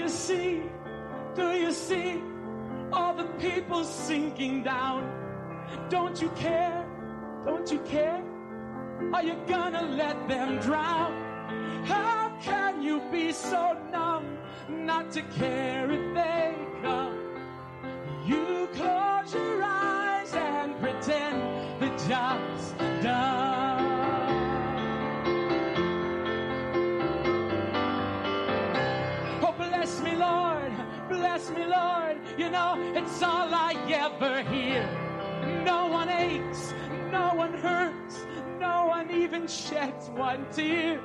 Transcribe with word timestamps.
you 0.00 0.08
see? 0.08 0.62
Do 1.34 1.48
you 1.52 1.72
see 1.72 2.22
all 2.92 3.14
the 3.14 3.28
people 3.38 3.84
sinking 3.84 4.62
down? 4.62 5.00
Don't 5.90 6.20
you 6.22 6.30
care? 6.30 6.86
Don't 7.44 7.70
you 7.70 7.80
care? 7.80 8.22
Are 9.12 9.22
you 9.22 9.36
gonna 9.46 9.82
let 10.02 10.16
them 10.28 10.58
drown? 10.60 11.12
How 11.84 12.36
can 12.40 12.82
you 12.82 13.02
be 13.12 13.32
so 13.32 13.76
numb 13.92 14.38
not 14.68 15.10
to 15.12 15.22
care 15.40 15.79
all 33.22 33.54
I 33.54 33.74
ever 33.88 34.42
hear. 34.42 34.88
No 35.64 35.86
one 35.86 36.08
aches, 36.08 36.72
no 37.10 37.34
one 37.34 37.52
hurts, 37.54 38.26
no 38.58 38.86
one 38.86 39.10
even 39.10 39.46
sheds 39.46 40.08
one 40.10 40.46
tear. 40.52 41.00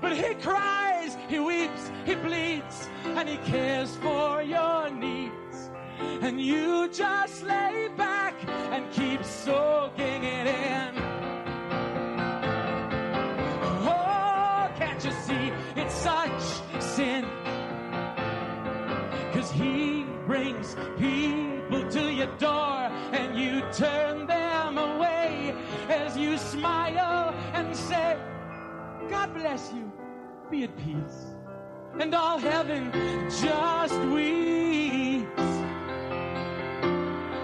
But 0.00 0.16
he 0.16 0.34
cries, 0.34 1.16
he 1.28 1.38
weeps, 1.38 1.90
he 2.04 2.14
bleeds, 2.14 2.88
and 3.04 3.28
he 3.28 3.36
cares 3.38 3.96
for 3.96 4.42
your 4.42 4.90
needs. 4.90 5.70
And 5.98 6.40
you 6.40 6.88
just 6.88 7.42
lay 7.42 7.88
back 7.96 8.34
and 8.48 8.90
keep 8.92 9.24
soaking 9.24 10.24
it 10.24 10.46
in. 10.46 10.94
Oh, 13.86 14.70
can't 14.76 15.04
you 15.04 15.12
see 15.12 15.52
it's 15.76 15.94
such 15.94 16.42
sin? 16.82 17.24
Cause 19.32 19.50
he 19.50 20.04
brings 20.26 20.76
people 20.98 21.33
to 21.94 22.12
your 22.12 22.36
door 22.38 22.90
and 23.12 23.38
you 23.38 23.62
turn 23.72 24.26
them 24.26 24.78
away 24.78 25.54
as 25.88 26.16
you 26.16 26.36
smile 26.36 27.32
and 27.52 27.76
say, 27.76 28.18
God 29.08 29.32
bless 29.32 29.72
you, 29.72 29.92
be 30.50 30.64
at 30.64 30.76
peace. 30.78 31.36
And 32.00 32.12
all 32.12 32.38
heaven 32.38 32.90
just 33.40 33.96
weeps. 34.10 35.28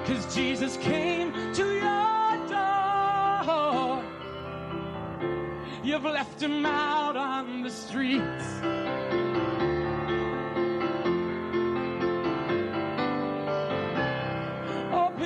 Cause 0.09 0.35
Jesus 0.35 0.77
came 0.79 1.33
to 1.55 1.67
your 1.87 2.49
door. 2.49 4.03
You've 5.85 6.03
left 6.03 6.43
him 6.43 6.67
out 6.67 7.17
on 7.17 7.63
the 7.63 7.71
streets. 7.71 8.47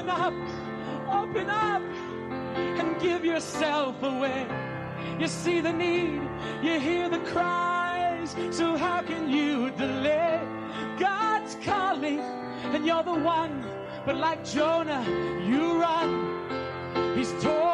Open 0.05 0.21
up, 0.21 0.35
open 1.09 1.49
up, 1.49 1.83
and 2.57 3.01
give 3.01 3.25
yourself 3.25 4.03
away. 4.03 4.47
You 5.19 5.27
see 5.27 5.61
the 5.63 5.73
need, 5.73 6.21
you 6.63 6.79
hear 6.79 7.09
the 7.09 7.21
cries, 7.21 8.37
so 8.51 8.77
how 8.77 9.01
can 9.01 9.31
you 9.31 9.71
delay? 9.71 10.43
God's 10.99 11.57
calling, 11.65 12.21
and 12.21 12.85
you're 12.85 13.03
the 13.03 13.15
one, 13.15 13.65
but 14.05 14.17
like 14.17 14.45
Jonah, 14.45 15.03
you 15.49 15.81
run. 15.81 17.17
He's 17.17 17.33
told 17.43 17.74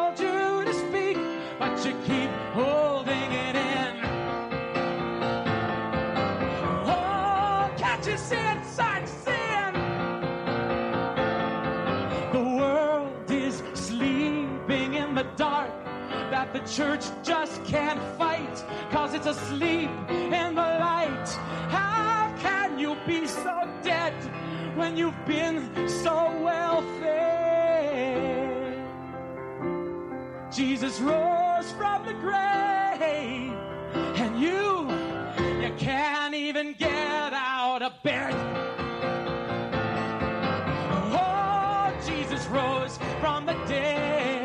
the 16.60 16.68
church 16.68 17.04
just 17.22 17.64
can't 17.64 18.00
fight 18.18 18.64
cause 18.90 19.14
it's 19.14 19.26
asleep 19.26 19.90
in 20.08 20.54
the 20.54 20.60
light. 20.60 21.28
How 21.68 22.34
can 22.40 22.78
you 22.78 22.96
be 23.06 23.26
so 23.26 23.68
dead 23.82 24.14
when 24.76 24.96
you've 24.96 25.24
been 25.26 25.88
so 25.88 26.38
well 26.42 26.82
fed? 27.00 28.76
Jesus 30.52 31.00
rose 31.00 31.70
from 31.72 32.04
the 32.04 32.14
grave 32.14 33.52
and 34.18 34.40
you, 34.40 34.90
you 35.62 35.72
can't 35.78 36.34
even 36.34 36.74
get 36.74 37.32
out 37.32 37.82
of 37.82 37.92
bed. 38.02 38.34
Oh, 40.92 41.92
Jesus 42.06 42.46
rose 42.46 42.98
from 43.20 43.46
the 43.46 43.54
dead. 43.66 44.39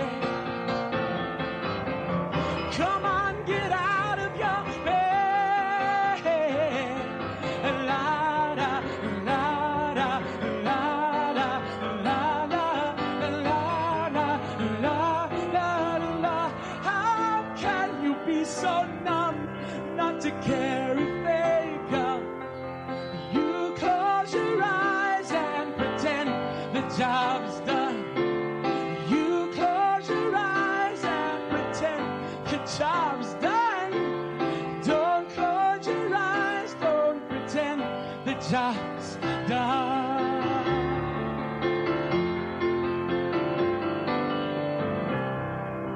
Job's 38.50 39.16
done. 39.48 40.44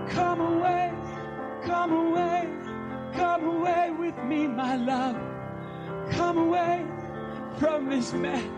Come 0.10 0.42
away, 0.42 0.94
come 1.64 1.92
away, 1.92 2.50
come 3.14 3.44
away 3.46 3.92
with 4.00 4.18
me, 4.24 4.48
my 4.48 4.76
love. 4.76 5.18
Come 6.12 6.38
away 6.38 6.86
from 7.60 7.90
this 7.90 8.14
mess. 8.14 8.49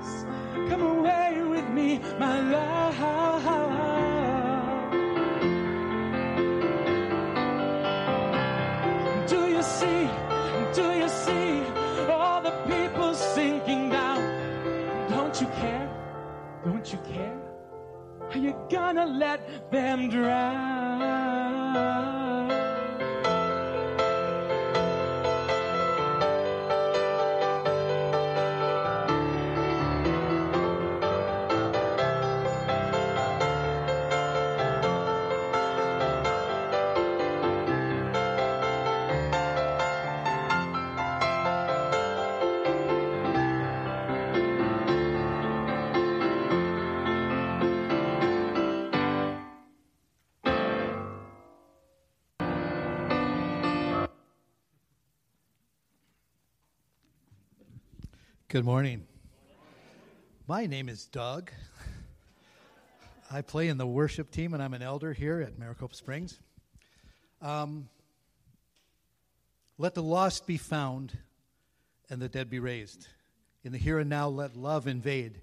Good 58.51 58.65
morning. 58.65 59.07
My 60.45 60.65
name 60.65 60.89
is 60.89 61.05
Doug. 61.05 61.51
I 63.31 63.41
play 63.43 63.69
in 63.69 63.77
the 63.77 63.87
worship 63.87 64.29
team, 64.29 64.53
and 64.53 64.61
I'm 64.61 64.73
an 64.73 64.81
elder 64.81 65.13
here 65.13 65.39
at 65.39 65.57
Maricopa 65.57 65.95
Springs. 65.95 66.37
Um, 67.41 67.87
let 69.77 69.93
the 69.93 70.03
lost 70.03 70.47
be 70.47 70.57
found 70.57 71.17
and 72.09 72.21
the 72.21 72.27
dead 72.27 72.49
be 72.49 72.59
raised. 72.59 73.07
In 73.63 73.71
the 73.71 73.77
here 73.77 73.99
and 73.99 74.09
now, 74.09 74.27
let 74.27 74.57
love 74.57 74.85
invade. 74.85 75.39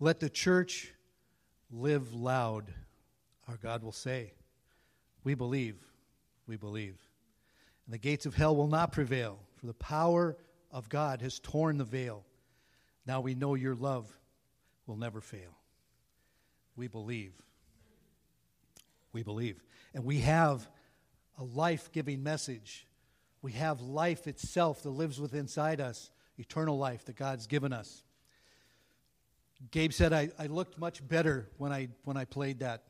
Let 0.00 0.18
the 0.18 0.30
church 0.30 0.90
live 1.70 2.14
loud, 2.14 2.64
our 3.46 3.58
God 3.58 3.82
will 3.82 3.92
say. 3.92 4.32
We 5.22 5.34
believe, 5.34 5.76
we 6.46 6.56
believe. 6.56 6.96
And 7.84 7.92
the 7.92 7.98
gates 7.98 8.24
of 8.24 8.34
hell 8.34 8.56
will 8.56 8.68
not 8.68 8.90
prevail, 8.90 9.38
for 9.56 9.66
the 9.66 9.74
power 9.74 10.38
of 10.72 10.88
God 10.88 11.20
has 11.22 11.38
torn 11.38 11.78
the 11.78 11.84
veil. 11.84 12.24
Now 13.06 13.20
we 13.20 13.34
know 13.34 13.54
your 13.54 13.74
love 13.74 14.10
will 14.86 14.96
never 14.96 15.20
fail. 15.20 15.58
We 16.76 16.88
believe. 16.88 17.32
We 19.12 19.22
believe. 19.22 19.62
And 19.94 20.04
we 20.04 20.20
have 20.20 20.68
a 21.38 21.44
life 21.44 21.90
giving 21.92 22.22
message. 22.22 22.86
We 23.42 23.52
have 23.52 23.80
life 23.80 24.26
itself 24.26 24.82
that 24.82 24.90
lives 24.90 25.20
within 25.20 25.40
inside 25.40 25.80
us, 25.80 26.10
eternal 26.38 26.78
life 26.78 27.04
that 27.06 27.16
God's 27.16 27.46
given 27.46 27.72
us. 27.72 28.02
Gabe 29.70 29.92
said 29.92 30.12
I, 30.12 30.30
I 30.38 30.46
looked 30.46 30.78
much 30.78 31.06
better 31.06 31.48
when 31.58 31.72
I, 31.72 31.88
when 32.04 32.16
I 32.16 32.24
played 32.24 32.60
that. 32.60 32.84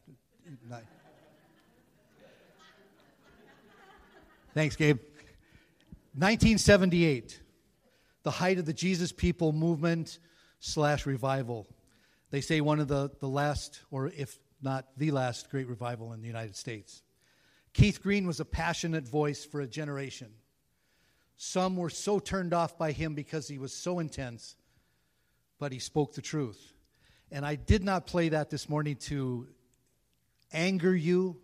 Thanks, 4.55 4.77
Gabe. 4.77 4.99
1978, 6.15 7.41
the 8.23 8.31
height 8.31 8.59
of 8.59 8.67
the 8.67 8.73
Jesus 8.73 9.13
People 9.13 9.53
movement 9.53 10.19
slash 10.61 11.07
revival. 11.07 11.67
They 12.31 12.41
say 12.41 12.61
one 12.61 12.81
of 12.81 12.89
the, 12.89 13.11
the 13.21 13.29
last, 13.29 13.81
or 13.91 14.09
if 14.09 14.39
not 14.63 14.87
the 14.97 15.11
last, 15.11 15.51
great 15.51 15.69
revival 15.69 16.13
in 16.13 16.21
the 16.21 16.29
United 16.29 16.57
States. 16.57 17.03
Keith 17.73 18.03
Green 18.03 18.27
was 18.27 18.41
a 18.41 18.45
passionate 18.45 19.09
voice 19.09 19.45
for 19.45 19.61
a 19.61 19.67
generation. 19.67 20.29
Some 21.37 21.77
were 21.77 21.91
so 21.91 22.19
turned 22.19 22.55
off 22.55 22.79
by 22.79 22.93
him 22.93 23.15
because 23.15 23.49
he 23.49 23.59
was 23.59 23.75
so 23.75 23.99
intense, 23.99 24.55
but 25.59 25.73
he 25.73 25.79
spoke 25.79 26.15
the 26.15 26.23
truth. 26.23 26.73
And 27.31 27.45
I 27.45 27.57
did 27.57 27.83
not 27.83 28.07
play 28.07 28.29
that 28.29 28.51
this 28.51 28.69
morning 28.69 28.97
to 29.07 29.49
anger 30.53 30.95
you, 30.95 31.39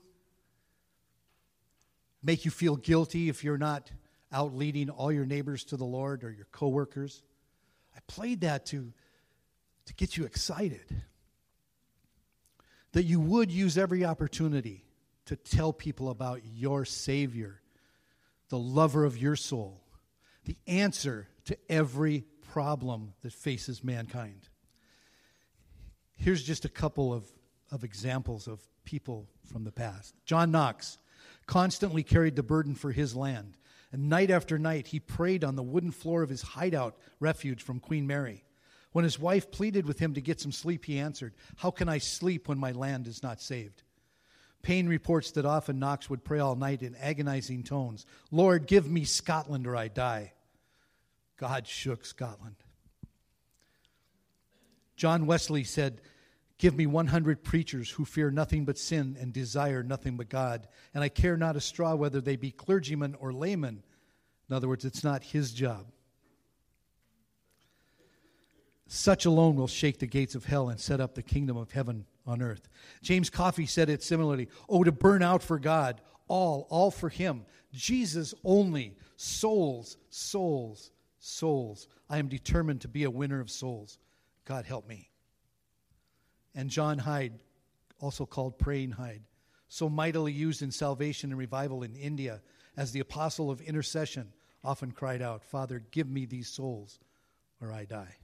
make 2.23 2.45
you 2.45 2.51
feel 2.51 2.77
guilty 2.77 3.29
if 3.29 3.43
you're 3.43 3.59
not 3.59 3.91
out 4.33 4.55
leading 4.55 4.91
all 4.91 5.11
your 5.11 5.27
neighbors 5.27 5.65
to 5.65 5.77
the 5.77 5.85
Lord 5.85 6.25
or 6.25 6.31
your 6.31 6.47
coworkers. 6.53 7.23
I 7.97 8.01
played 8.07 8.43
that 8.43 8.67
to, 8.67 8.93
to 9.87 9.95
get 9.95 10.17
you 10.17 10.25
excited. 10.25 10.85
That 12.93 13.05
you 13.05 13.21
would 13.21 13.51
use 13.51 13.79
every 13.79 14.05
opportunity 14.05 14.85
to 15.27 15.37
tell 15.37 15.73
people 15.73 16.11
about 16.11 16.41
your 16.45 16.85
Savior, 16.85 17.61
the 18.49 18.59
lover 18.59 19.05
of 19.05 19.19
your 19.19 19.37
soul, 19.37 19.83
the 20.45 20.57
answer 20.67 21.29
to 21.45 21.59
every 21.69 22.25
problem 22.53 23.13
that 23.23 23.33
faces 23.33 23.85
mankind. 23.85 24.49
Here's 26.17 26.43
just 26.43 26.65
a 26.65 26.69
couple 26.69 27.13
of, 27.13 27.25
of 27.71 27.85
examples 27.85 28.49
of 28.49 28.61
people 28.85 29.29
from 29.53 29.65
the 29.65 29.73
past. 29.73 30.15
John 30.25 30.51
Knox 30.51 30.99
constantly 31.47 32.03
carried 32.03 32.37
the 32.37 32.43
burden 32.43 32.75
for 32.75 32.91
his 32.91 33.15
land, 33.15 33.57
and 33.93 34.09
night 34.09 34.31
after 34.31 34.59
night 34.59 34.89
he 34.89 35.01
prayed 35.01 35.45
on 35.45 35.57
the 35.57 35.63
wooden 35.63 35.91
floor 35.91 36.23
of 36.23 36.29
his 36.29 36.43
hideout 36.43 36.97
refuge 37.21 37.63
from 37.63 37.81
Queen 37.81 38.07
Mary. 38.07 38.45
When 38.93 39.05
his 39.05 39.19
wife 39.19 39.51
pleaded 39.51 39.87
with 39.87 39.99
him 39.99 40.15
to 40.15 40.21
get 40.21 40.41
some 40.41 40.53
sleep, 40.53 40.85
he 40.85 40.99
answered, 40.99 41.35
How 41.57 41.71
can 41.71 41.89
I 41.89 41.99
sleep 41.99 42.49
when 42.49 42.59
my 42.59 42.73
land 42.73 43.07
is 43.07 43.23
not 43.23 43.41
saved? 43.41 43.83
Payne 44.63 44.89
reports 44.89 45.31
that 45.33 45.47
often 45.47 45.79
Knox 45.79 46.11
would 46.11 46.25
pray 46.25 46.41
all 46.41 46.57
night 46.57 46.83
in 46.83 46.97
agonizing 46.97 47.63
tones 47.63 48.07
Lord, 48.31 48.67
give 48.67 48.91
me 48.91 49.05
Scotland 49.05 49.67
or 49.67 49.77
I 49.77 49.89
die. 49.89 50.33
God 51.37 51.67
shook 51.67 52.05
Scotland. 52.05 52.57
John 54.97 55.27
Wesley 55.27 55.63
said, 55.63 56.01
Give 56.59 56.77
me 56.77 56.87
100 56.87 57.45
preachers 57.45 57.89
who 57.91 58.05
fear 58.05 58.31
nothing 58.31 58.65
but 58.65 58.79
sin 58.79 59.17
and 59.21 59.33
desire 59.33 59.85
nothing 59.85 60.17
but 60.17 60.29
God, 60.29 60.67
and 60.93 61.05
I 61.05 61.09
care 61.09 61.37
not 61.37 61.57
a 61.57 61.61
straw 61.61 61.95
whether 61.95 62.21
they 62.21 62.35
be 62.37 62.51
clergymen 62.51 63.15
or 63.21 63.33
laymen. 63.33 63.83
In 64.51 64.57
other 64.57 64.69
words, 64.69 64.85
it's 64.85 65.05
not 65.05 65.23
his 65.23 65.53
job. 65.53 65.87
Such 68.89 69.27
alone 69.27 69.55
will 69.55 69.69
shake 69.69 69.99
the 69.99 70.07
gates 70.07 70.35
of 70.35 70.47
hell 70.47 70.71
and 70.71 70.81
set 70.81 71.01
up 71.01 71.15
the 71.15 71.23
kingdom 71.23 71.57
of 71.57 71.71
heaven 71.71 72.07
on 72.27 72.43
earth. 72.43 72.69
James 73.03 73.31
Coffey 73.31 73.67
said 73.67 73.89
it 73.89 74.03
similarly 74.03 74.49
Oh, 74.69 74.83
to 74.83 74.91
burn 74.91 75.23
out 75.23 75.43
for 75.43 75.59
God, 75.59 76.01
all, 76.27 76.67
all 76.71 76.91
for 76.91 77.09
Him. 77.09 77.45
Jesus 77.73 78.35
only. 78.45 78.97
Souls, 79.17 79.97
souls, 80.11 80.91
souls. 81.19 81.87
I 82.09 82.19
am 82.19 82.29
determined 82.29 82.81
to 82.81 82.89
be 82.89 83.05
a 83.05 83.11
winner 83.11 83.41
of 83.41 83.51
souls. 83.51 83.99
God 84.45 84.65
help 84.65 84.89
me. 84.89 85.11
And 86.59 86.69
John 86.69 86.99
Hyde, 86.99 87.39
also 88.01 88.27
called 88.27 88.59
Praying 88.59 88.91
Hyde, 88.91 89.23
so 89.69 89.89
mightily 89.89 90.33
used 90.33 90.61
in 90.61 90.73
salvation 90.73 91.31
and 91.31 91.39
revival 91.39 91.85
in 91.85 91.95
India 91.95 92.43
as 92.77 92.91
the 92.91 92.99
apostle 92.99 93.49
of 93.49 93.61
intercession, 93.61 94.33
often 94.65 94.91
cried 94.91 95.23
out, 95.23 95.45
Father, 95.45 95.85
give 95.93 96.11
me 96.11 96.25
these 96.25 96.49
souls 96.49 96.99
or 97.61 97.73
I 97.73 97.85
die. 97.85 98.17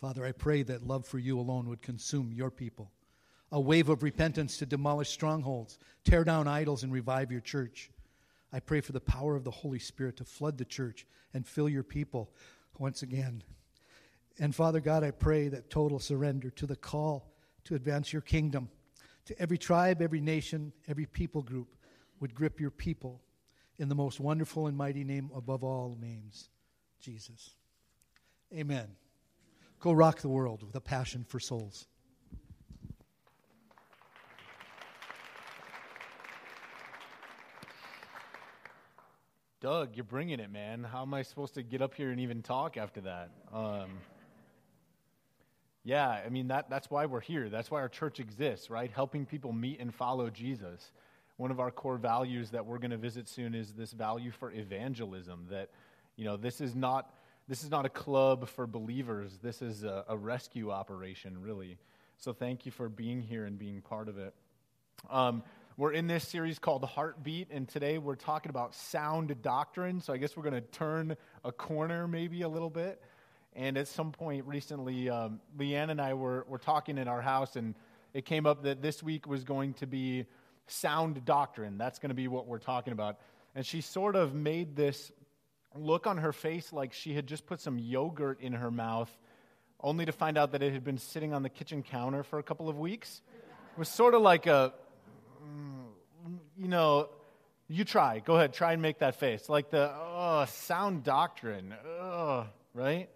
Father, 0.00 0.26
I 0.26 0.32
pray 0.32 0.64
that 0.64 0.84
love 0.84 1.06
for 1.06 1.20
you 1.20 1.38
alone 1.38 1.68
would 1.68 1.80
consume 1.80 2.32
your 2.32 2.50
people. 2.50 2.90
A 3.52 3.60
wave 3.60 3.88
of 3.88 4.02
repentance 4.02 4.56
to 4.56 4.66
demolish 4.66 5.10
strongholds, 5.10 5.78
tear 6.02 6.24
down 6.24 6.48
idols, 6.48 6.82
and 6.82 6.92
revive 6.92 7.30
your 7.30 7.40
church. 7.40 7.92
I 8.52 8.58
pray 8.58 8.80
for 8.80 8.90
the 8.90 8.98
power 8.98 9.36
of 9.36 9.44
the 9.44 9.52
Holy 9.52 9.78
Spirit 9.78 10.16
to 10.16 10.24
flood 10.24 10.58
the 10.58 10.64
church 10.64 11.06
and 11.32 11.46
fill 11.46 11.68
your 11.68 11.84
people 11.84 12.32
once 12.78 13.02
again. 13.02 13.44
And 14.40 14.54
Father 14.54 14.80
God, 14.80 15.02
I 15.02 15.10
pray 15.10 15.48
that 15.48 15.68
total 15.68 15.98
surrender 15.98 16.50
to 16.50 16.66
the 16.66 16.76
call 16.76 17.32
to 17.64 17.74
advance 17.74 18.12
your 18.12 18.22
kingdom, 18.22 18.68
to 19.26 19.40
every 19.40 19.58
tribe, 19.58 20.00
every 20.00 20.20
nation, 20.20 20.72
every 20.86 21.06
people 21.06 21.42
group 21.42 21.74
would 22.20 22.34
grip 22.34 22.60
your 22.60 22.70
people 22.70 23.20
in 23.78 23.88
the 23.88 23.94
most 23.94 24.20
wonderful 24.20 24.66
and 24.66 24.76
mighty 24.76 25.04
name 25.04 25.30
above 25.34 25.64
all 25.64 25.96
names, 26.00 26.50
Jesus. 27.00 27.54
Amen. 28.54 28.88
Go 29.80 29.92
rock 29.92 30.20
the 30.20 30.28
world 30.28 30.62
with 30.62 30.74
a 30.74 30.80
passion 30.80 31.24
for 31.28 31.38
souls. 31.38 31.86
Doug, 39.60 39.96
you're 39.96 40.04
bringing 40.04 40.38
it, 40.38 40.52
man. 40.52 40.84
How 40.84 41.02
am 41.02 41.12
I 41.14 41.22
supposed 41.22 41.54
to 41.54 41.64
get 41.64 41.82
up 41.82 41.94
here 41.94 42.10
and 42.10 42.20
even 42.20 42.42
talk 42.42 42.76
after 42.76 43.00
that? 43.00 43.30
Um, 43.52 43.98
yeah, 45.84 46.08
I 46.08 46.28
mean, 46.28 46.48
that, 46.48 46.68
that's 46.68 46.90
why 46.90 47.06
we're 47.06 47.20
here. 47.20 47.48
That's 47.48 47.70
why 47.70 47.80
our 47.80 47.88
church 47.88 48.20
exists, 48.20 48.68
right? 48.70 48.90
Helping 48.90 49.24
people 49.26 49.52
meet 49.52 49.80
and 49.80 49.94
follow 49.94 50.28
Jesus. 50.30 50.92
One 51.36 51.50
of 51.50 51.60
our 51.60 51.70
core 51.70 51.98
values 51.98 52.50
that 52.50 52.66
we're 52.66 52.78
going 52.78 52.90
to 52.90 52.96
visit 52.96 53.28
soon 53.28 53.54
is 53.54 53.72
this 53.72 53.92
value 53.92 54.30
for 54.30 54.50
evangelism 54.50 55.46
that, 55.50 55.70
you 56.16 56.24
know, 56.24 56.36
this 56.36 56.60
is 56.60 56.74
not 56.74 57.10
this 57.48 57.64
is 57.64 57.70
not 57.70 57.86
a 57.86 57.88
club 57.88 58.46
for 58.46 58.66
believers. 58.66 59.38
This 59.42 59.62
is 59.62 59.82
a, 59.82 60.04
a, 60.06 60.16
rescue 60.18 60.70
operation, 60.70 61.40
really. 61.40 61.78
So 62.18 62.34
thank 62.34 62.66
you 62.66 62.72
for 62.72 62.90
being 62.90 63.22
here 63.22 63.46
and 63.46 63.58
being 63.58 63.80
part 63.80 64.10
of 64.10 64.18
it. 64.18 64.34
Um, 65.08 65.42
we're 65.78 65.92
in 65.92 66.08
this 66.08 66.28
series 66.28 66.58
called 66.58 66.84
Heartbeat, 66.84 67.48
and 67.50 67.66
today 67.66 67.96
we're 67.96 68.16
talking 68.16 68.50
about 68.50 68.74
sound 68.74 69.34
doctrine. 69.40 70.02
So 70.02 70.12
I 70.12 70.18
guess 70.18 70.36
we're 70.36 70.42
going 70.42 70.60
to 70.60 70.60
turn 70.60 71.16
a 71.42 71.50
corner 71.50 72.06
maybe 72.06 72.42
a 72.42 72.48
little 72.48 72.68
bit. 72.68 73.00
And 73.58 73.76
at 73.76 73.88
some 73.88 74.12
point 74.12 74.46
recently, 74.46 75.10
um, 75.10 75.40
Leanne 75.58 75.90
and 75.90 76.00
I 76.00 76.14
were, 76.14 76.46
were 76.48 76.58
talking 76.58 76.96
in 76.96 77.08
our 77.08 77.20
house, 77.20 77.56
and 77.56 77.74
it 78.14 78.24
came 78.24 78.46
up 78.46 78.62
that 78.62 78.82
this 78.82 79.02
week 79.02 79.26
was 79.26 79.42
going 79.42 79.74
to 79.74 79.86
be 79.88 80.26
sound 80.68 81.24
doctrine. 81.24 81.76
That's 81.76 81.98
going 81.98 82.10
to 82.10 82.14
be 82.14 82.28
what 82.28 82.46
we're 82.46 82.60
talking 82.60 82.92
about. 82.92 83.18
And 83.56 83.66
she 83.66 83.80
sort 83.80 84.14
of 84.14 84.32
made 84.32 84.76
this 84.76 85.10
look 85.74 86.06
on 86.06 86.18
her 86.18 86.32
face 86.32 86.72
like 86.72 86.92
she 86.92 87.14
had 87.14 87.26
just 87.26 87.46
put 87.46 87.60
some 87.60 87.80
yogurt 87.80 88.40
in 88.40 88.52
her 88.52 88.70
mouth, 88.70 89.10
only 89.80 90.06
to 90.06 90.12
find 90.12 90.38
out 90.38 90.52
that 90.52 90.62
it 90.62 90.72
had 90.72 90.84
been 90.84 90.98
sitting 90.98 91.34
on 91.34 91.42
the 91.42 91.50
kitchen 91.50 91.82
counter 91.82 92.22
for 92.22 92.38
a 92.38 92.44
couple 92.44 92.68
of 92.68 92.78
weeks. 92.78 93.22
It 93.72 93.78
was 93.78 93.88
sort 93.88 94.14
of 94.14 94.22
like 94.22 94.46
a, 94.46 94.72
mm, 95.42 96.38
you 96.56 96.68
know, 96.68 97.08
you 97.66 97.84
try. 97.84 98.20
Go 98.20 98.36
ahead, 98.36 98.52
try 98.52 98.72
and 98.72 98.80
make 98.80 99.00
that 99.00 99.16
face. 99.16 99.48
Like 99.48 99.70
the, 99.70 99.90
oh, 99.92 100.44
sound 100.48 101.02
doctrine. 101.02 101.74
Oh, 102.00 102.46
right? 102.72 103.08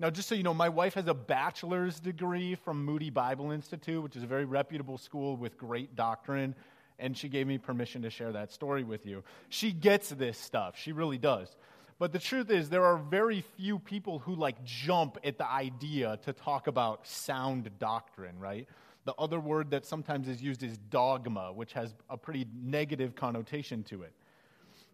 Now, 0.00 0.10
just 0.10 0.28
so 0.28 0.36
you 0.36 0.44
know, 0.44 0.54
my 0.54 0.68
wife 0.68 0.94
has 0.94 1.08
a 1.08 1.14
bachelor's 1.14 1.98
degree 1.98 2.54
from 2.54 2.84
Moody 2.84 3.10
Bible 3.10 3.50
Institute, 3.50 4.00
which 4.00 4.14
is 4.14 4.22
a 4.22 4.28
very 4.28 4.44
reputable 4.44 4.96
school 4.96 5.36
with 5.36 5.58
great 5.58 5.96
doctrine, 5.96 6.54
and 7.00 7.16
she 7.16 7.28
gave 7.28 7.48
me 7.48 7.58
permission 7.58 8.02
to 8.02 8.10
share 8.10 8.30
that 8.30 8.52
story 8.52 8.84
with 8.84 9.04
you. 9.04 9.24
She 9.48 9.72
gets 9.72 10.10
this 10.10 10.38
stuff, 10.38 10.78
she 10.78 10.92
really 10.92 11.18
does. 11.18 11.56
But 11.98 12.12
the 12.12 12.20
truth 12.20 12.48
is, 12.48 12.68
there 12.68 12.84
are 12.84 12.96
very 12.96 13.42
few 13.56 13.80
people 13.80 14.20
who 14.20 14.36
like 14.36 14.62
jump 14.64 15.18
at 15.24 15.36
the 15.36 15.50
idea 15.50 16.16
to 16.22 16.32
talk 16.32 16.68
about 16.68 17.04
sound 17.04 17.68
doctrine, 17.80 18.38
right? 18.38 18.68
The 19.04 19.14
other 19.14 19.40
word 19.40 19.68
that 19.72 19.84
sometimes 19.84 20.28
is 20.28 20.40
used 20.40 20.62
is 20.62 20.78
dogma, 20.90 21.52
which 21.52 21.72
has 21.72 21.94
a 22.08 22.16
pretty 22.16 22.46
negative 22.62 23.16
connotation 23.16 23.82
to 23.84 24.04
it. 24.04 24.12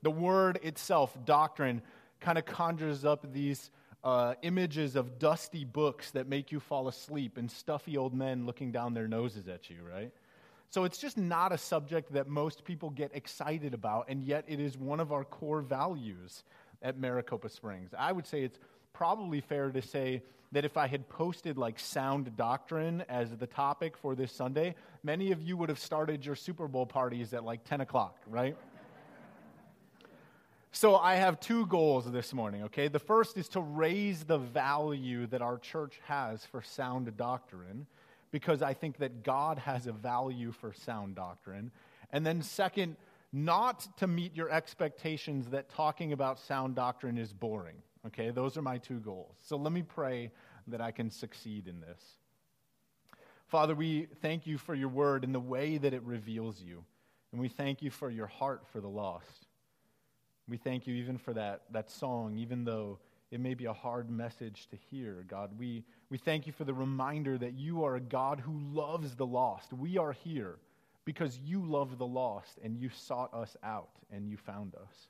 The 0.00 0.10
word 0.10 0.60
itself, 0.62 1.14
doctrine, 1.26 1.82
kind 2.20 2.38
of 2.38 2.46
conjures 2.46 3.04
up 3.04 3.30
these 3.34 3.70
uh, 4.04 4.34
images 4.42 4.96
of 4.96 5.18
dusty 5.18 5.64
books 5.64 6.10
that 6.10 6.28
make 6.28 6.52
you 6.52 6.60
fall 6.60 6.88
asleep 6.88 7.38
and 7.38 7.50
stuffy 7.50 7.96
old 7.96 8.14
men 8.14 8.44
looking 8.44 8.70
down 8.70 8.92
their 8.92 9.08
noses 9.08 9.48
at 9.48 9.70
you, 9.70 9.78
right? 9.82 10.12
So 10.68 10.84
it's 10.84 10.98
just 10.98 11.16
not 11.16 11.52
a 11.52 11.58
subject 11.58 12.12
that 12.12 12.28
most 12.28 12.64
people 12.64 12.90
get 12.90 13.10
excited 13.14 13.72
about, 13.72 14.06
and 14.08 14.22
yet 14.22 14.44
it 14.46 14.60
is 14.60 14.76
one 14.76 15.00
of 15.00 15.12
our 15.12 15.24
core 15.24 15.62
values 15.62 16.44
at 16.82 16.98
Maricopa 16.98 17.48
Springs. 17.48 17.90
I 17.98 18.12
would 18.12 18.26
say 18.26 18.42
it's 18.42 18.58
probably 18.92 19.40
fair 19.40 19.70
to 19.70 19.80
say 19.80 20.22
that 20.52 20.64
if 20.64 20.76
I 20.76 20.86
had 20.86 21.08
posted 21.08 21.56
like 21.56 21.80
sound 21.80 22.36
doctrine 22.36 23.04
as 23.08 23.30
the 23.36 23.46
topic 23.46 23.96
for 23.96 24.14
this 24.14 24.30
Sunday, 24.32 24.74
many 25.02 25.32
of 25.32 25.40
you 25.40 25.56
would 25.56 25.68
have 25.68 25.78
started 25.78 26.24
your 26.24 26.36
Super 26.36 26.68
Bowl 26.68 26.86
parties 26.86 27.32
at 27.32 27.42
like 27.42 27.64
10 27.64 27.80
o'clock, 27.80 28.18
right? 28.28 28.56
So 30.76 30.96
I 30.96 31.14
have 31.14 31.38
two 31.38 31.66
goals 31.66 32.10
this 32.10 32.34
morning, 32.34 32.64
okay? 32.64 32.88
The 32.88 32.98
first 32.98 33.38
is 33.38 33.48
to 33.50 33.60
raise 33.60 34.24
the 34.24 34.38
value 34.38 35.24
that 35.28 35.40
our 35.40 35.56
church 35.56 36.00
has 36.08 36.44
for 36.46 36.62
sound 36.62 37.16
doctrine 37.16 37.86
because 38.32 38.60
I 38.60 38.74
think 38.74 38.96
that 38.98 39.22
God 39.22 39.56
has 39.58 39.86
a 39.86 39.92
value 39.92 40.50
for 40.50 40.72
sound 40.72 41.14
doctrine. 41.14 41.70
And 42.10 42.26
then 42.26 42.42
second, 42.42 42.96
not 43.32 43.86
to 43.98 44.08
meet 44.08 44.34
your 44.34 44.50
expectations 44.50 45.46
that 45.50 45.68
talking 45.68 46.12
about 46.12 46.40
sound 46.40 46.74
doctrine 46.74 47.18
is 47.18 47.32
boring. 47.32 47.76
Okay, 48.08 48.30
those 48.30 48.56
are 48.56 48.62
my 48.62 48.78
two 48.78 48.98
goals. 48.98 49.36
So 49.44 49.56
let 49.56 49.72
me 49.72 49.82
pray 49.82 50.32
that 50.66 50.80
I 50.80 50.90
can 50.90 51.08
succeed 51.08 51.68
in 51.68 51.80
this. 51.80 52.02
Father, 53.46 53.76
we 53.76 54.08
thank 54.22 54.44
you 54.44 54.58
for 54.58 54.74
your 54.74 54.88
word 54.88 55.22
and 55.22 55.32
the 55.32 55.38
way 55.38 55.78
that 55.78 55.94
it 55.94 56.02
reveals 56.02 56.60
you. 56.60 56.82
And 57.30 57.40
we 57.40 57.48
thank 57.48 57.80
you 57.80 57.92
for 57.92 58.10
your 58.10 58.26
heart 58.26 58.64
for 58.72 58.80
the 58.80 58.88
lost. 58.88 59.43
We 60.48 60.56
thank 60.56 60.86
you 60.86 60.94
even 60.94 61.18
for 61.18 61.32
that, 61.34 61.62
that 61.72 61.90
song, 61.90 62.36
even 62.36 62.64
though 62.64 62.98
it 63.30 63.40
may 63.40 63.54
be 63.54 63.64
a 63.64 63.72
hard 63.72 64.10
message 64.10 64.68
to 64.68 64.76
hear, 64.90 65.24
God. 65.26 65.58
We, 65.58 65.84
we 66.10 66.18
thank 66.18 66.46
you 66.46 66.52
for 66.52 66.64
the 66.64 66.74
reminder 66.74 67.38
that 67.38 67.54
you 67.54 67.84
are 67.84 67.96
a 67.96 68.00
God 68.00 68.40
who 68.40 68.58
loves 68.72 69.16
the 69.16 69.26
lost. 69.26 69.72
We 69.72 69.98
are 69.98 70.12
here 70.12 70.56
because 71.04 71.38
you 71.44 71.64
love 71.64 71.98
the 71.98 72.06
lost 72.06 72.58
and 72.62 72.78
you 72.78 72.90
sought 72.90 73.32
us 73.34 73.56
out 73.62 73.90
and 74.12 74.28
you 74.28 74.36
found 74.36 74.74
us. 74.74 75.08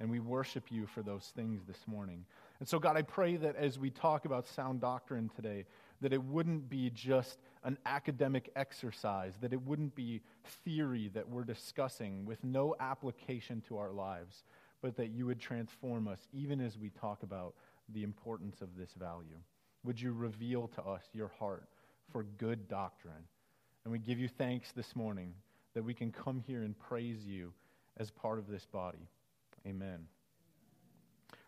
And 0.00 0.10
we 0.10 0.18
worship 0.18 0.64
you 0.70 0.86
for 0.86 1.02
those 1.02 1.30
things 1.36 1.60
this 1.66 1.86
morning. 1.86 2.24
And 2.58 2.68
so, 2.68 2.78
God, 2.78 2.96
I 2.96 3.02
pray 3.02 3.36
that 3.36 3.56
as 3.56 3.78
we 3.78 3.90
talk 3.90 4.24
about 4.24 4.46
sound 4.46 4.80
doctrine 4.80 5.30
today, 5.36 5.66
that 6.00 6.14
it 6.14 6.22
wouldn't 6.22 6.70
be 6.70 6.90
just 6.90 7.38
an 7.64 7.76
academic 7.84 8.50
exercise, 8.56 9.34
that 9.42 9.52
it 9.52 9.60
wouldn't 9.62 9.94
be 9.94 10.22
theory 10.64 11.10
that 11.14 11.28
we're 11.28 11.44
discussing 11.44 12.24
with 12.24 12.42
no 12.42 12.74
application 12.80 13.62
to 13.68 13.76
our 13.76 13.92
lives, 13.92 14.44
but 14.82 14.96
that 14.96 15.10
you 15.10 15.26
would 15.26 15.40
transform 15.40 16.08
us 16.08 16.28
even 16.32 16.60
as 16.60 16.78
we 16.78 16.90
talk 16.90 17.22
about 17.22 17.54
the 17.92 18.02
importance 18.02 18.60
of 18.60 18.76
this 18.76 18.92
value. 18.94 19.38
Would 19.84 20.00
you 20.00 20.12
reveal 20.12 20.68
to 20.68 20.82
us 20.82 21.04
your 21.12 21.30
heart 21.38 21.64
for 22.10 22.24
good 22.38 22.68
doctrine? 22.68 23.24
And 23.84 23.92
we 23.92 23.98
give 23.98 24.18
you 24.18 24.28
thanks 24.28 24.72
this 24.72 24.94
morning 24.94 25.32
that 25.74 25.82
we 25.82 25.94
can 25.94 26.12
come 26.12 26.42
here 26.46 26.62
and 26.62 26.78
praise 26.78 27.24
you 27.24 27.52
as 27.96 28.10
part 28.10 28.38
of 28.38 28.46
this 28.46 28.66
body. 28.66 29.08
Amen. 29.66 30.06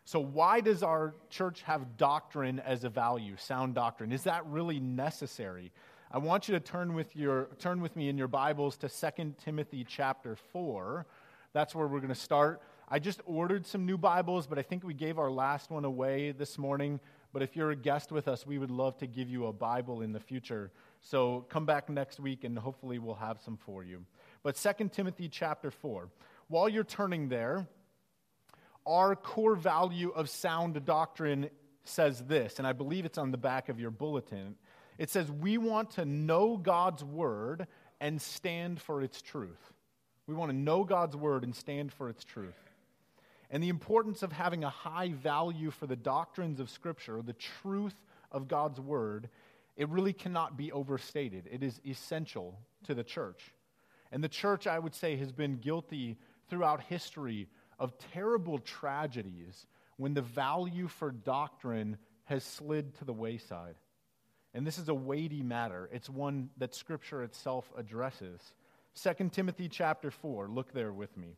So, 0.05 0.19
why 0.19 0.59
does 0.59 0.83
our 0.83 1.15
church 1.29 1.61
have 1.61 1.97
doctrine 1.97 2.59
as 2.59 2.83
a 2.83 2.89
value, 2.89 3.35
sound 3.37 3.75
doctrine? 3.75 4.11
Is 4.11 4.23
that 4.23 4.45
really 4.47 4.79
necessary? 4.79 5.71
I 6.11 6.17
want 6.17 6.47
you 6.47 6.53
to 6.53 6.59
turn 6.59 6.93
with, 6.93 7.15
your, 7.15 7.49
turn 7.57 7.81
with 7.81 7.95
me 7.95 8.09
in 8.09 8.17
your 8.17 8.27
Bibles 8.27 8.77
to 8.77 8.89
2 8.89 9.35
Timothy 9.43 9.85
chapter 9.87 10.35
4. 10.35 11.05
That's 11.53 11.73
where 11.73 11.87
we're 11.87 11.99
going 11.99 12.09
to 12.09 12.15
start. 12.15 12.61
I 12.93 12.99
just 12.99 13.21
ordered 13.25 13.65
some 13.65 13.87
new 13.87 13.97
Bibles, 13.97 14.45
but 14.45 14.59
I 14.59 14.61
think 14.61 14.83
we 14.83 14.93
gave 14.93 15.17
our 15.17 15.31
last 15.31 15.71
one 15.71 15.83
away 15.83 16.31
this 16.31 16.59
morning. 16.59 16.99
But 17.31 17.41
if 17.41 17.55
you're 17.55 17.71
a 17.71 17.75
guest 17.75 18.11
with 18.11 18.27
us, 18.27 18.45
we 18.45 18.59
would 18.59 18.69
love 18.69 18.99
to 18.99 19.07
give 19.07 19.31
you 19.31 19.47
a 19.47 19.51
Bible 19.51 20.03
in 20.03 20.11
the 20.11 20.19
future. 20.19 20.71
So 21.01 21.43
come 21.49 21.65
back 21.65 21.89
next 21.89 22.19
week 22.19 22.43
and 22.43 22.55
hopefully 22.55 22.99
we'll 22.99 23.15
have 23.15 23.41
some 23.41 23.57
for 23.57 23.83
you. 23.83 24.05
But 24.43 24.57
2 24.57 24.89
Timothy 24.89 25.27
chapter 25.27 25.71
4. 25.71 26.07
While 26.49 26.69
you're 26.69 26.83
turning 26.83 27.29
there, 27.29 27.65
our 28.85 29.15
core 29.15 29.55
value 29.55 30.11
of 30.11 30.29
sound 30.29 30.85
doctrine 30.85 31.49
says 31.85 32.19
this, 32.19 32.59
and 32.59 32.67
I 32.67 32.73
believe 32.73 33.05
it's 33.05 33.17
on 33.17 33.31
the 33.31 33.39
back 33.39 33.69
of 33.69 33.79
your 33.79 33.89
bulletin. 33.89 34.53
It 34.99 35.09
says, 35.09 35.31
We 35.31 35.57
want 35.57 35.89
to 35.95 36.05
know 36.05 36.57
God's 36.57 37.03
word 37.03 37.65
and 37.99 38.21
stand 38.21 38.79
for 38.79 39.01
its 39.01 39.19
truth. 39.19 39.73
We 40.27 40.35
want 40.35 40.51
to 40.51 40.55
know 40.55 40.83
God's 40.83 41.15
word 41.15 41.43
and 41.43 41.55
stand 41.55 41.91
for 41.91 42.07
its 42.07 42.23
truth 42.23 42.53
and 43.53 43.61
the 43.61 43.69
importance 43.69 44.23
of 44.23 44.31
having 44.31 44.63
a 44.63 44.69
high 44.69 45.09
value 45.09 45.69
for 45.69 45.85
the 45.85 45.95
doctrines 45.95 46.59
of 46.59 46.71
Scripture, 46.71 47.21
the 47.21 47.33
truth 47.33 47.93
of 48.31 48.47
God's 48.47 48.79
Word, 48.79 49.29
it 49.77 49.87
really 49.89 50.11
cannot 50.11 50.57
be 50.57 50.71
overstated. 50.71 51.47
It 51.51 51.61
is 51.61 51.79
essential 51.85 52.57
to 52.85 52.95
the 52.95 53.03
church. 53.03 53.53
And 54.11 54.23
the 54.23 54.27
church, 54.27 54.65
I 54.65 54.79
would 54.79 54.95
say, 54.95 55.17
has 55.17 55.31
been 55.31 55.57
guilty 55.57 56.17
throughout 56.49 56.81
history 56.81 57.47
of 57.77 57.93
terrible 58.11 58.57
tragedies 58.57 59.67
when 59.97 60.15
the 60.15 60.23
value 60.23 60.87
for 60.87 61.11
doctrine 61.11 61.97
has 62.25 62.43
slid 62.43 62.95
to 62.95 63.05
the 63.05 63.13
wayside. 63.13 63.75
And 64.55 64.65
this 64.65 64.79
is 64.79 64.89
a 64.89 64.95
weighty 64.95 65.43
matter. 65.43 65.91
It's 65.93 66.09
one 66.09 66.49
that 66.57 66.73
Scripture 66.73 67.21
itself 67.21 67.71
addresses. 67.77 68.41
2 68.95 69.29
Timothy 69.29 69.69
chapter 69.69 70.09
4, 70.09 70.47
look 70.47 70.73
there 70.73 70.91
with 70.91 71.15
me 71.15 71.37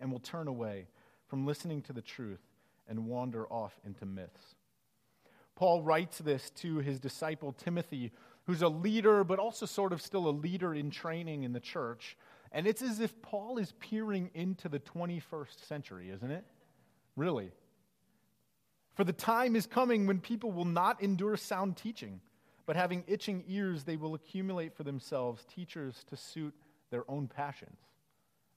and 0.00 0.10
will 0.10 0.20
turn 0.20 0.48
away 0.48 0.86
from 1.26 1.46
listening 1.46 1.82
to 1.82 1.92
the 1.92 2.02
truth 2.02 2.40
and 2.88 3.06
wander 3.06 3.46
off 3.46 3.78
into 3.84 4.06
myths. 4.06 4.54
Paul 5.54 5.82
writes 5.82 6.18
this 6.18 6.50
to 6.50 6.78
his 6.78 7.00
disciple 7.00 7.52
Timothy, 7.52 8.12
who's 8.46 8.62
a 8.62 8.68
leader, 8.68 9.24
but 9.24 9.38
also 9.38 9.66
sort 9.66 9.92
of 9.92 10.00
still 10.00 10.28
a 10.28 10.30
leader 10.30 10.74
in 10.74 10.90
training 10.90 11.42
in 11.42 11.52
the 11.52 11.60
church. 11.60 12.16
And 12.52 12.66
it's 12.66 12.80
as 12.80 13.00
if 13.00 13.20
Paul 13.22 13.58
is 13.58 13.72
peering 13.80 14.30
into 14.34 14.68
the 14.68 14.78
21st 14.78 15.66
century, 15.66 16.10
isn't 16.10 16.30
it? 16.30 16.44
Really. 17.16 17.50
For 18.94 19.04
the 19.04 19.12
time 19.12 19.54
is 19.54 19.66
coming 19.66 20.06
when 20.06 20.20
people 20.20 20.50
will 20.50 20.64
not 20.64 21.02
endure 21.02 21.36
sound 21.36 21.76
teaching, 21.76 22.20
but 22.64 22.76
having 22.76 23.04
itching 23.06 23.44
ears, 23.48 23.84
they 23.84 23.96
will 23.96 24.14
accumulate 24.14 24.74
for 24.76 24.84
themselves 24.84 25.44
teachers 25.44 26.04
to 26.08 26.16
suit 26.16 26.54
their 26.90 27.04
own 27.10 27.26
passions. 27.26 27.78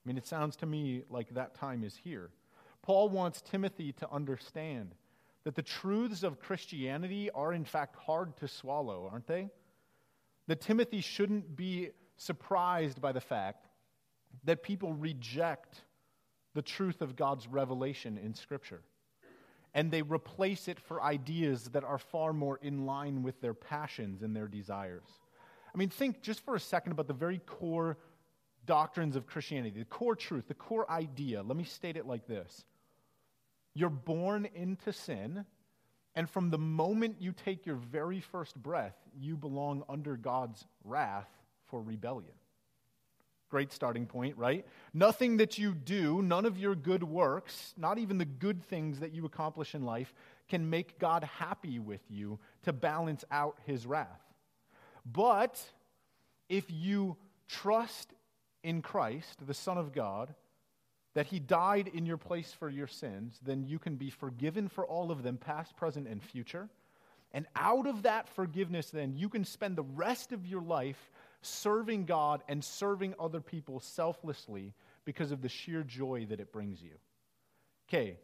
I 0.04 0.08
mean, 0.08 0.16
it 0.16 0.26
sounds 0.26 0.56
to 0.56 0.66
me 0.66 1.02
like 1.10 1.32
that 1.34 1.54
time 1.54 1.84
is 1.84 1.96
here. 1.96 2.30
Paul 2.82 3.08
wants 3.08 3.40
Timothy 3.40 3.92
to 3.92 4.10
understand 4.10 4.94
that 5.44 5.54
the 5.54 5.62
truths 5.62 6.22
of 6.22 6.40
Christianity 6.40 7.30
are, 7.30 7.52
in 7.52 7.64
fact, 7.64 7.96
hard 7.96 8.36
to 8.38 8.48
swallow, 8.48 9.08
aren't 9.10 9.26
they? 9.26 9.48
That 10.48 10.60
Timothy 10.60 11.00
shouldn't 11.00 11.56
be 11.56 11.90
surprised 12.16 13.00
by 13.00 13.12
the 13.12 13.20
fact 13.20 13.66
that 14.44 14.62
people 14.62 14.92
reject 14.92 15.82
the 16.54 16.62
truth 16.62 17.00
of 17.00 17.16
God's 17.16 17.46
revelation 17.46 18.18
in 18.18 18.34
Scripture. 18.34 18.82
And 19.74 19.90
they 19.90 20.02
replace 20.02 20.68
it 20.68 20.78
for 20.78 21.02
ideas 21.02 21.64
that 21.70 21.84
are 21.84 21.98
far 21.98 22.32
more 22.32 22.58
in 22.60 22.84
line 22.84 23.22
with 23.22 23.40
their 23.40 23.54
passions 23.54 24.22
and 24.22 24.36
their 24.36 24.48
desires. 24.48 25.06
I 25.74 25.78
mean, 25.78 25.88
think 25.88 26.20
just 26.20 26.44
for 26.44 26.54
a 26.54 26.60
second 26.60 26.92
about 26.92 27.06
the 27.06 27.14
very 27.14 27.38
core 27.38 27.96
doctrines 28.66 29.16
of 29.16 29.26
Christianity, 29.26 29.78
the 29.78 29.84
core 29.84 30.16
truth, 30.16 30.48
the 30.48 30.54
core 30.54 30.90
idea. 30.90 31.42
Let 31.42 31.56
me 31.56 31.64
state 31.64 31.96
it 31.96 32.06
like 32.06 32.26
this 32.26 32.64
You're 33.74 33.90
born 33.90 34.48
into 34.54 34.92
sin, 34.92 35.44
and 36.14 36.28
from 36.28 36.50
the 36.50 36.58
moment 36.58 37.16
you 37.20 37.32
take 37.32 37.66
your 37.66 37.76
very 37.76 38.20
first 38.20 38.56
breath, 38.56 38.96
you 39.18 39.36
belong 39.36 39.82
under 39.88 40.16
God's 40.16 40.64
wrath 40.84 41.28
for 41.66 41.82
rebellion. 41.82 42.34
Great 43.50 43.72
starting 43.72 44.06
point, 44.06 44.38
right? 44.38 44.66
Nothing 44.94 45.36
that 45.36 45.58
you 45.58 45.74
do, 45.74 46.22
none 46.22 46.46
of 46.46 46.56
your 46.56 46.74
good 46.74 47.02
works, 47.02 47.74
not 47.76 47.98
even 47.98 48.16
the 48.16 48.24
good 48.24 48.64
things 48.64 49.00
that 49.00 49.12
you 49.12 49.26
accomplish 49.26 49.74
in 49.74 49.84
life, 49.84 50.14
can 50.48 50.70
make 50.70 50.98
God 50.98 51.24
happy 51.24 51.78
with 51.78 52.00
you 52.08 52.38
to 52.62 52.72
balance 52.72 53.24
out 53.30 53.58
his 53.66 53.86
wrath. 53.86 54.22
But 55.04 55.62
if 56.48 56.64
you 56.70 57.16
trust 57.46 58.14
in 58.62 58.82
Christ, 58.82 59.46
the 59.46 59.54
Son 59.54 59.78
of 59.78 59.92
God, 59.92 60.34
that 61.14 61.26
he 61.26 61.38
died 61.38 61.90
in 61.92 62.06
your 62.06 62.16
place 62.16 62.52
for 62.52 62.70
your 62.70 62.86
sins, 62.86 63.38
then 63.42 63.64
you 63.64 63.78
can 63.78 63.96
be 63.96 64.10
forgiven 64.10 64.68
for 64.68 64.86
all 64.86 65.10
of 65.10 65.22
them, 65.22 65.36
past, 65.36 65.76
present, 65.76 66.08
and 66.08 66.22
future. 66.22 66.68
And 67.32 67.46
out 67.56 67.86
of 67.86 68.02
that 68.02 68.28
forgiveness, 68.28 68.90
then, 68.90 69.14
you 69.16 69.28
can 69.28 69.44
spend 69.44 69.76
the 69.76 69.82
rest 69.82 70.32
of 70.32 70.46
your 70.46 70.62
life 70.62 71.10
serving 71.42 72.04
God 72.04 72.42
and 72.48 72.62
serving 72.62 73.14
other 73.18 73.40
people 73.40 73.80
selflessly 73.80 74.74
because 75.04 75.32
of 75.32 75.42
the 75.42 75.48
sheer 75.48 75.82
joy 75.82 76.26
that 76.28 76.40
it 76.40 76.52
brings 76.52 76.82
you. 76.82 76.92
Okay, 77.88 78.16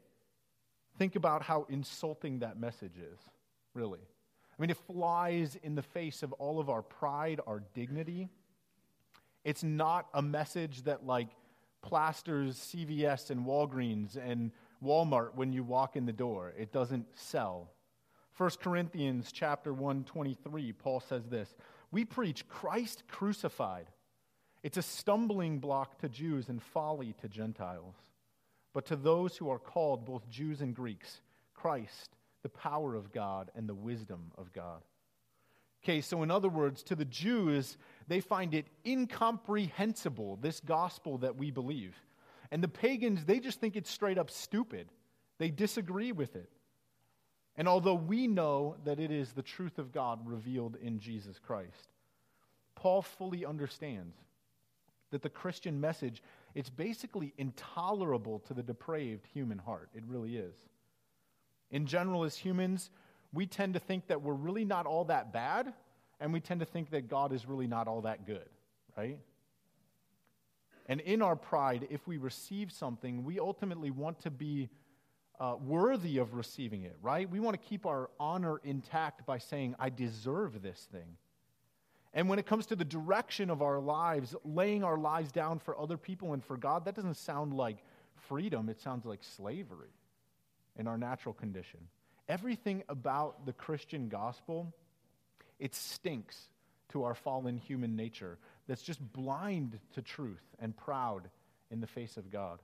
think 0.98 1.16
about 1.16 1.42
how 1.42 1.66
insulting 1.68 2.38
that 2.38 2.58
message 2.58 2.96
is, 2.96 3.18
really. 3.74 4.00
I 4.00 4.62
mean, 4.62 4.70
it 4.70 4.78
flies 4.86 5.56
in 5.62 5.74
the 5.74 5.82
face 5.82 6.22
of 6.22 6.32
all 6.34 6.58
of 6.58 6.68
our 6.68 6.82
pride, 6.82 7.40
our 7.46 7.62
dignity. 7.74 8.28
It's 9.48 9.64
not 9.64 10.08
a 10.12 10.20
message 10.20 10.82
that, 10.82 11.06
like, 11.06 11.28
plasters 11.80 12.58
CVS 12.58 13.30
and 13.30 13.46
Walgreens 13.46 14.14
and 14.14 14.50
Walmart 14.84 15.36
when 15.36 15.54
you 15.54 15.64
walk 15.64 15.96
in 15.96 16.04
the 16.04 16.12
door. 16.12 16.52
It 16.58 16.70
doesn't 16.70 17.06
sell. 17.14 17.70
1 18.36 18.50
Corinthians 18.60 19.32
chapter 19.32 19.72
123, 19.72 20.74
Paul 20.74 21.00
says 21.00 21.24
this 21.28 21.54
We 21.90 22.04
preach 22.04 22.46
Christ 22.46 23.04
crucified. 23.08 23.86
It's 24.62 24.76
a 24.76 24.82
stumbling 24.82 25.60
block 25.60 25.98
to 26.00 26.10
Jews 26.10 26.50
and 26.50 26.62
folly 26.62 27.14
to 27.22 27.26
Gentiles. 27.26 27.96
But 28.74 28.84
to 28.84 28.96
those 28.96 29.38
who 29.38 29.48
are 29.48 29.58
called, 29.58 30.04
both 30.04 30.28
Jews 30.28 30.60
and 30.60 30.74
Greeks, 30.74 31.22
Christ, 31.54 32.10
the 32.42 32.50
power 32.50 32.94
of 32.94 33.12
God 33.12 33.50
and 33.54 33.66
the 33.66 33.74
wisdom 33.74 34.30
of 34.36 34.52
God. 34.52 34.82
Okay, 35.82 36.00
so 36.00 36.22
in 36.22 36.30
other 36.30 36.48
words, 36.48 36.82
to 36.84 36.96
the 36.96 37.04
Jews, 37.04 37.78
they 38.08 38.20
find 38.20 38.54
it 38.54 38.66
incomprehensible, 38.84 40.36
this 40.40 40.60
gospel 40.60 41.18
that 41.18 41.36
we 41.36 41.50
believe. 41.50 41.94
And 42.50 42.62
the 42.62 42.68
pagans, 42.68 43.24
they 43.24 43.38
just 43.38 43.60
think 43.60 43.76
it's 43.76 43.90
straight 43.90 44.18
up 44.18 44.30
stupid. 44.30 44.88
They 45.38 45.50
disagree 45.50 46.12
with 46.12 46.34
it. 46.34 46.50
And 47.56 47.68
although 47.68 47.94
we 47.94 48.26
know 48.26 48.76
that 48.84 48.98
it 48.98 49.10
is 49.10 49.32
the 49.32 49.42
truth 49.42 49.78
of 49.78 49.92
God 49.92 50.20
revealed 50.26 50.76
in 50.80 50.98
Jesus 50.98 51.38
Christ, 51.38 51.92
Paul 52.74 53.02
fully 53.02 53.44
understands 53.44 54.16
that 55.10 55.22
the 55.22 55.28
Christian 55.28 55.80
message 55.80 56.22
it's 56.54 56.70
basically 56.70 57.34
intolerable 57.36 58.40
to 58.40 58.54
the 58.54 58.62
depraved 58.62 59.26
human 59.32 59.58
heart. 59.58 59.90
It 59.94 60.02
really 60.06 60.36
is. 60.36 60.54
In 61.70 61.86
general 61.86 62.24
as 62.24 62.36
humans, 62.36 62.90
we 63.32 63.46
tend 63.46 63.74
to 63.74 63.80
think 63.80 64.06
that 64.06 64.22
we're 64.22 64.32
really 64.32 64.64
not 64.64 64.86
all 64.86 65.04
that 65.04 65.32
bad 65.32 65.72
and 66.20 66.32
we 66.32 66.40
tend 66.40 66.60
to 66.60 66.66
think 66.66 66.90
that 66.90 67.08
God 67.08 67.32
is 67.32 67.46
really 67.46 67.66
not 67.66 67.88
all 67.88 68.02
that 68.02 68.26
good, 68.26 68.48
right? 68.96 69.18
And 70.86 71.00
in 71.00 71.22
our 71.22 71.36
pride, 71.36 71.86
if 71.90 72.06
we 72.06 72.16
receive 72.16 72.72
something, 72.72 73.24
we 73.24 73.38
ultimately 73.38 73.90
want 73.90 74.20
to 74.20 74.30
be 74.30 74.70
uh, 75.38 75.54
worthy 75.64 76.18
of 76.18 76.34
receiving 76.34 76.82
it, 76.82 76.96
right? 77.02 77.28
We 77.30 77.40
want 77.40 77.60
to 77.60 77.68
keep 77.68 77.86
our 77.86 78.10
honor 78.18 78.60
intact 78.64 79.24
by 79.26 79.38
saying, 79.38 79.76
I 79.78 79.90
deserve 79.90 80.62
this 80.62 80.88
thing. 80.90 81.16
And 82.14 82.28
when 82.28 82.38
it 82.38 82.46
comes 82.46 82.66
to 82.66 82.76
the 82.76 82.84
direction 82.84 83.50
of 83.50 83.62
our 83.62 83.78
lives, 83.78 84.34
laying 84.44 84.82
our 84.82 84.96
lives 84.96 85.30
down 85.30 85.58
for 85.58 85.78
other 85.78 85.96
people 85.96 86.32
and 86.32 86.42
for 86.42 86.56
God, 86.56 86.84
that 86.86 86.94
doesn't 86.94 87.16
sound 87.16 87.52
like 87.52 87.84
freedom. 88.28 88.68
It 88.68 88.80
sounds 88.80 89.04
like 89.04 89.22
slavery 89.22 89.92
in 90.76 90.86
our 90.86 90.96
natural 90.96 91.34
condition. 91.34 91.80
Everything 92.28 92.82
about 92.88 93.46
the 93.46 93.52
Christian 93.52 94.08
gospel, 94.08 94.74
it 95.58 95.74
stinks 95.74 96.48
to 96.90 97.04
our 97.04 97.14
fallen 97.14 97.56
human 97.56 97.96
nature 97.96 98.38
that's 98.66 98.82
just 98.82 99.00
blind 99.12 99.78
to 99.94 100.02
truth 100.02 100.42
and 100.60 100.76
proud 100.76 101.28
in 101.70 101.80
the 101.80 101.86
face 101.86 102.16
of 102.16 102.30
God. 102.30 102.60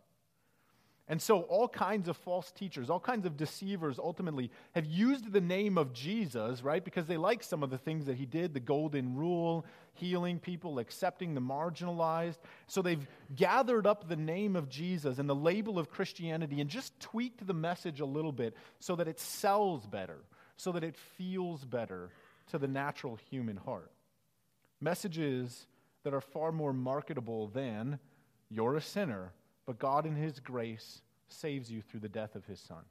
And 1.07 1.21
so, 1.21 1.41
all 1.43 1.69
kinds 1.69 2.09
of 2.09 2.17
false 2.17 2.51
teachers, 2.51 2.89
all 2.89 3.01
kinds 3.01 3.27
of 3.27 3.37
deceivers 3.37 3.99
ultimately 3.99 4.51
have 4.75 4.87
used 4.87 5.33
the 5.33 5.41
name 5.41 5.77
of 5.77 5.93
Jesus, 5.93 6.63
right? 6.63 6.83
Because 6.83 7.05
they 7.05 7.19
like 7.19 7.43
some 7.43 7.63
of 7.63 7.69
the 7.69 7.77
things 7.77 8.07
that 8.07 8.17
he 8.17 8.25
did 8.25 8.55
the 8.55 8.61
golden 8.61 9.15
rule, 9.15 9.67
healing 9.93 10.39
people, 10.39 10.79
accepting 10.79 11.35
the 11.35 11.43
marginalized. 11.43 12.39
So, 12.69 12.81
they've 12.81 13.07
gathered 13.37 13.87
up 13.87 14.09
the 14.09 14.17
name 14.17 14.57
of 14.57 14.71
Jesus 14.71 15.19
and 15.19 15.29
the 15.29 15.35
label 15.35 15.79
of 15.79 15.91
Christianity 15.91 16.63
and 16.63 16.71
just 16.71 16.99
tweaked 17.01 17.47
the 17.47 17.53
message 17.53 18.01
a 18.01 18.07
little 18.07 18.33
bit 18.33 18.57
so 18.81 18.97
that 18.97 19.07
it 19.07 19.21
sells 19.21 19.87
better, 19.87 20.21
so 20.57 20.73
that 20.73 20.85
it 20.85 20.97
feels 21.19 21.67
better 21.67 22.13
to 22.51 22.59
the 22.59 22.69
natural 22.69 23.17
human 23.31 23.57
heart. 23.57 23.91
Messages 24.81 25.67
that 26.03 26.15
are 26.15 26.21
far 26.21 26.53
more 26.53 26.73
marketable 26.73 27.49
than 27.49 27.99
you're 28.51 28.77
a 28.77 28.81
sinner 28.81 29.33
but 29.67 29.79
God, 29.79 30.07
in 30.07 30.15
His 30.15 30.41
grace, 30.41 31.03
saves 31.29 31.71
you 31.71 31.83
through 31.83 32.01
the 32.01 32.09
death 32.09 32.35
of 32.35 32.45
His 32.45 32.61
Son. 32.61 32.85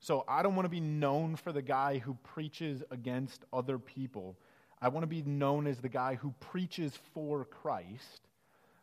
So 0.00 0.24
I 0.26 0.42
don't 0.42 0.56
want 0.56 0.66
to 0.66 0.70
be 0.70 0.80
known 0.80 1.36
for 1.36 1.52
the 1.52 1.62
guy 1.62 1.98
who 1.98 2.14
preaches 2.22 2.82
against 2.90 3.44
other 3.52 3.78
people. 3.78 4.36
I 4.80 4.88
want 4.88 5.04
to 5.04 5.08
be 5.08 5.22
known 5.22 5.66
as 5.66 5.78
the 5.78 5.88
guy 5.88 6.16
who 6.16 6.34
preaches 6.40 6.98
for 7.14 7.44
Christ. 7.44 8.28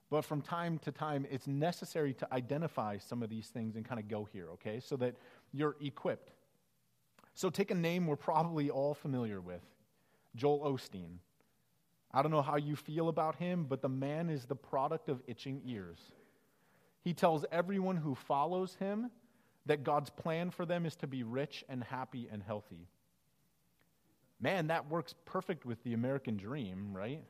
But 0.09 0.23
from 0.23 0.41
time 0.41 0.79
to 0.79 0.91
time, 0.91 1.27
it's 1.29 1.45
necessary 1.45 2.13
to 2.15 2.33
identify 2.33 2.97
some 2.97 3.21
of 3.21 3.29
these 3.29 3.47
things 3.47 3.75
and 3.75 3.85
kind 3.85 3.99
of 3.99 4.07
go 4.07 4.27
here, 4.31 4.47
okay? 4.53 4.79
So 4.79 4.95
that 4.97 5.15
you're 5.51 5.75
equipped. 5.81 6.31
So 7.39 7.49
take 7.49 7.71
a 7.71 7.75
name 7.75 8.05
we're 8.05 8.17
probably 8.17 8.69
all 8.69 8.93
familiar 8.93 9.39
with 9.39 9.61
Joel 10.35 10.73
Osteen. 10.73 11.19
I 12.11 12.21
don't 12.21 12.31
know 12.31 12.41
how 12.41 12.57
you 12.57 12.75
feel 12.75 13.07
about 13.07 13.37
him, 13.37 13.63
but 13.63 13.81
the 13.81 13.87
man 13.87 14.29
is 14.29 14.43
the 14.43 14.57
product 14.57 15.07
of 15.07 15.21
itching 15.25 15.61
ears. 15.65 15.99
He 17.01 17.13
tells 17.13 17.45
everyone 17.49 17.95
who 17.95 18.13
follows 18.13 18.75
him 18.75 19.09
that 19.67 19.85
God's 19.85 20.09
plan 20.09 20.51
for 20.51 20.65
them 20.65 20.85
is 20.85 20.97
to 20.97 21.07
be 21.07 21.23
rich 21.23 21.63
and 21.69 21.81
happy 21.81 22.27
and 22.29 22.43
healthy. 22.43 22.89
Man, 24.41 24.67
that 24.67 24.89
works 24.89 25.15
perfect 25.23 25.65
with 25.65 25.81
the 25.85 25.93
American 25.93 26.35
dream, 26.35 26.91
right? 26.93 27.23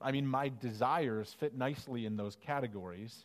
I 0.00 0.12
mean, 0.12 0.28
my 0.28 0.52
desires 0.60 1.34
fit 1.40 1.56
nicely 1.56 2.06
in 2.06 2.16
those 2.16 2.36
categories. 2.36 3.24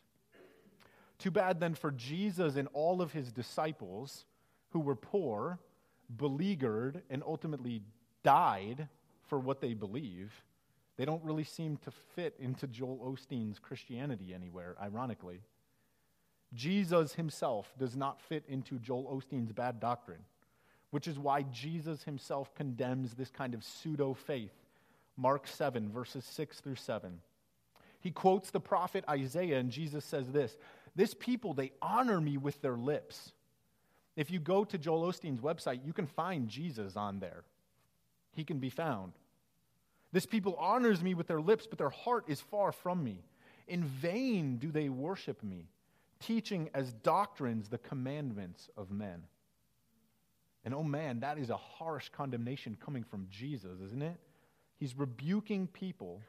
Too 1.19 1.29
bad 1.29 1.59
then 1.59 1.75
for 1.75 1.91
Jesus 1.91 2.55
and 2.55 2.67
all 2.73 3.03
of 3.03 3.13
his 3.13 3.31
disciples 3.31 4.25
who 4.71 4.79
were 4.79 4.95
poor, 4.95 5.59
beleaguered, 6.15 7.01
and 7.09 7.23
ultimately 7.25 7.81
died 8.23 8.87
for 9.27 9.39
what 9.39 9.61
they 9.61 9.73
believe 9.73 10.43
they 10.99 11.05
don't 11.05 11.23
really 11.23 11.45
seem 11.45 11.77
to 11.85 11.91
fit 11.91 12.35
into 12.39 12.67
Joel 12.67 13.15
Osteen's 13.15 13.57
Christianity 13.57 14.33
anywhere, 14.33 14.75
ironically. 14.81 15.39
Jesus 16.53 17.13
himself 17.13 17.71
does 17.79 17.95
not 17.95 18.19
fit 18.19 18.43
into 18.49 18.77
Joel 18.79 19.05
Osteen's 19.05 19.53
bad 19.53 19.79
doctrine, 19.79 20.25
which 20.89 21.07
is 21.07 21.17
why 21.17 21.43
Jesus 21.43 22.03
himself 22.03 22.53
condemns 22.53 23.13
this 23.13 23.29
kind 23.29 23.53
of 23.53 23.63
pseudo 23.63 24.13
faith. 24.13 24.51
Mark 25.15 25.47
7, 25.47 25.89
verses 25.89 26.25
6 26.25 26.59
through 26.59 26.75
7. 26.75 27.21
He 28.01 28.11
quotes 28.11 28.51
the 28.51 28.59
prophet 28.59 29.05
Isaiah, 29.09 29.57
and 29.57 29.71
Jesus 29.71 30.03
says 30.03 30.33
this 30.33 30.57
This 30.97 31.13
people, 31.13 31.53
they 31.53 31.71
honor 31.81 32.19
me 32.19 32.35
with 32.35 32.61
their 32.61 32.75
lips. 32.75 33.31
If 34.15 34.31
you 34.31 34.39
go 34.39 34.63
to 34.65 34.77
Joel 34.77 35.11
Osteen's 35.11 35.41
website, 35.41 35.85
you 35.85 35.93
can 35.93 36.07
find 36.07 36.49
Jesus 36.49 36.95
on 36.95 37.19
there. 37.19 37.43
He 38.33 38.43
can 38.43 38.59
be 38.59 38.69
found. 38.69 39.13
This 40.11 40.25
people 40.25 40.55
honors 40.55 41.01
me 41.01 41.13
with 41.13 41.27
their 41.27 41.41
lips, 41.41 41.67
but 41.67 41.77
their 41.77 41.89
heart 41.89 42.25
is 42.27 42.41
far 42.41 42.71
from 42.71 43.03
me. 43.03 43.23
In 43.67 43.83
vain 43.83 44.57
do 44.57 44.71
they 44.71 44.89
worship 44.89 45.43
me, 45.43 45.67
teaching 46.19 46.69
as 46.73 46.91
doctrines 46.91 47.69
the 47.69 47.77
commandments 47.77 48.69
of 48.75 48.89
men. 48.89 49.23
And 50.65 50.73
oh 50.73 50.83
man, 50.83 51.21
that 51.21 51.37
is 51.37 51.49
a 51.49 51.57
harsh 51.57 52.09
condemnation 52.09 52.77
coming 52.83 53.03
from 53.03 53.27
Jesus, 53.29 53.79
isn't 53.79 54.01
it? 54.01 54.17
He's 54.77 54.97
rebuking 54.97 55.67
people 55.67 56.21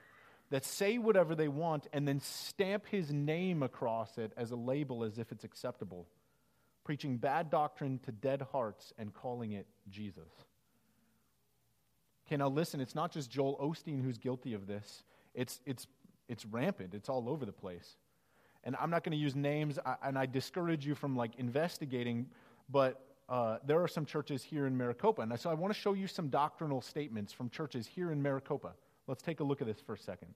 that 0.50 0.64
say 0.64 0.98
whatever 0.98 1.34
they 1.34 1.48
want 1.48 1.86
and 1.92 2.06
then 2.06 2.20
stamp 2.20 2.86
his 2.86 3.12
name 3.12 3.62
across 3.62 4.18
it 4.18 4.32
as 4.36 4.50
a 4.50 4.56
label 4.56 5.04
as 5.04 5.18
if 5.18 5.32
it's 5.32 5.44
acceptable, 5.44 6.06
preaching 6.84 7.16
bad 7.16 7.50
doctrine 7.50 7.98
to 8.04 8.12
dead 8.12 8.42
hearts 8.52 8.92
and 8.98 9.12
calling 9.12 9.52
it 9.52 9.66
Jesus. 9.88 10.30
Okay, 12.26 12.36
now 12.36 12.48
listen, 12.48 12.80
it's 12.80 12.94
not 12.94 13.12
just 13.12 13.30
Joel 13.30 13.58
Osteen 13.60 14.02
who's 14.02 14.18
guilty 14.18 14.54
of 14.54 14.66
this, 14.66 15.04
it's, 15.34 15.60
it's, 15.66 15.86
it's 16.28 16.46
rampant, 16.46 16.94
it's 16.94 17.08
all 17.08 17.28
over 17.28 17.44
the 17.44 17.52
place. 17.52 17.96
And 18.62 18.76
I'm 18.80 18.90
not 18.90 19.04
going 19.04 19.12
to 19.12 19.18
use 19.18 19.34
names, 19.34 19.78
and 20.02 20.18
I 20.18 20.26
discourage 20.26 20.86
you 20.86 20.94
from 20.94 21.16
like 21.16 21.36
investigating, 21.36 22.26
but 22.68 23.02
uh, 23.28 23.58
there 23.64 23.82
are 23.82 23.88
some 23.88 24.04
churches 24.04 24.42
here 24.42 24.66
in 24.66 24.76
Maricopa. 24.76 25.22
And 25.22 25.40
so 25.40 25.50
I 25.50 25.54
want 25.54 25.72
to 25.72 25.80
show 25.80 25.94
you 25.94 26.06
some 26.06 26.28
doctrinal 26.28 26.82
statements 26.82 27.32
from 27.32 27.48
churches 27.48 27.86
here 27.86 28.12
in 28.12 28.20
Maricopa. 28.20 28.72
Let's 29.06 29.22
take 29.22 29.40
a 29.40 29.44
look 29.44 29.60
at 29.60 29.66
this 29.66 29.80
for 29.80 29.94
a 29.94 29.98
second. 29.98 30.34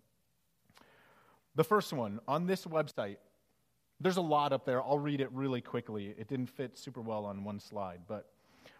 The 1.54 1.64
first 1.64 1.92
one 1.92 2.20
on 2.26 2.46
this 2.46 2.64
website, 2.64 3.16
there's 4.04 4.18
a 4.18 4.22
lot 4.22 4.52
up 4.52 4.66
there. 4.66 4.82
I'll 4.82 4.98
read 4.98 5.22
it 5.22 5.32
really 5.32 5.62
quickly. 5.62 6.14
It 6.18 6.28
didn't 6.28 6.50
fit 6.50 6.76
super 6.76 7.00
well 7.00 7.24
on 7.24 7.42
one 7.42 7.58
slide, 7.58 8.00
but 8.06 8.28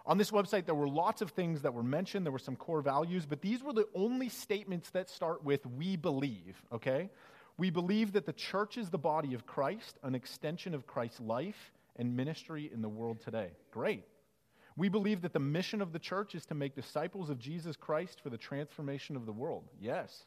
on 0.04 0.18
this 0.18 0.30
website, 0.30 0.66
there 0.66 0.74
were 0.74 0.87
lots 0.87 1.22
of 1.22 1.30
things 1.30 1.62
that 1.62 1.72
were 1.72 1.82
mentioned. 1.82 2.26
There 2.26 2.32
were 2.32 2.38
some 2.38 2.56
core 2.56 2.82
values, 2.82 3.24
but 3.24 3.40
these 3.40 3.62
were 3.62 3.72
the 3.72 3.88
only 3.94 4.28
statements 4.28 4.90
that 4.90 5.08
start 5.08 5.42
with 5.42 5.64
we 5.64 5.96
believe, 5.96 6.62
okay? 6.70 7.08
We 7.56 7.70
believe 7.70 8.12
that 8.12 8.26
the 8.26 8.34
church 8.34 8.76
is 8.76 8.90
the 8.90 8.98
body 8.98 9.32
of 9.32 9.46
Christ, 9.46 9.98
an 10.02 10.14
extension 10.14 10.74
of 10.74 10.87
Christ's 10.87 11.20
life 11.20 11.72
and 11.96 12.14
ministry 12.14 12.70
in 12.70 12.82
the 12.82 12.88
world 12.90 13.22
today. 13.22 13.52
Great. 13.70 14.04
We 14.76 14.90
believe 14.90 15.22
that 15.22 15.32
the 15.32 15.38
mission 15.38 15.80
of 15.80 15.94
the 15.94 15.98
church 15.98 16.34
is 16.34 16.44
to 16.46 16.54
make 16.54 16.74
disciples 16.74 17.30
of 17.30 17.38
Jesus 17.38 17.76
Christ 17.76 18.20
for 18.20 18.28
the 18.28 18.37
transformation 18.37 19.16
of 19.16 19.24
the 19.24 19.32
world. 19.32 19.64
Yes. 19.80 20.24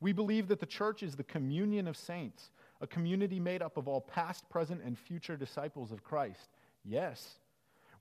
We 0.00 0.12
believe 0.12 0.46
that 0.48 0.60
the 0.60 0.66
church 0.66 1.02
is 1.02 1.16
the 1.16 1.24
communion 1.24 1.88
of 1.88 1.96
saints, 1.96 2.52
a 2.80 2.86
community 2.86 3.38
made 3.38 3.62
up 3.62 3.76
of 3.76 3.88
all 3.88 4.00
past, 4.00 4.48
present, 4.48 4.82
and 4.82 4.98
future 4.98 5.36
disciples 5.36 5.92
of 5.92 6.02
Christ. 6.02 6.50
Yes. 6.84 7.38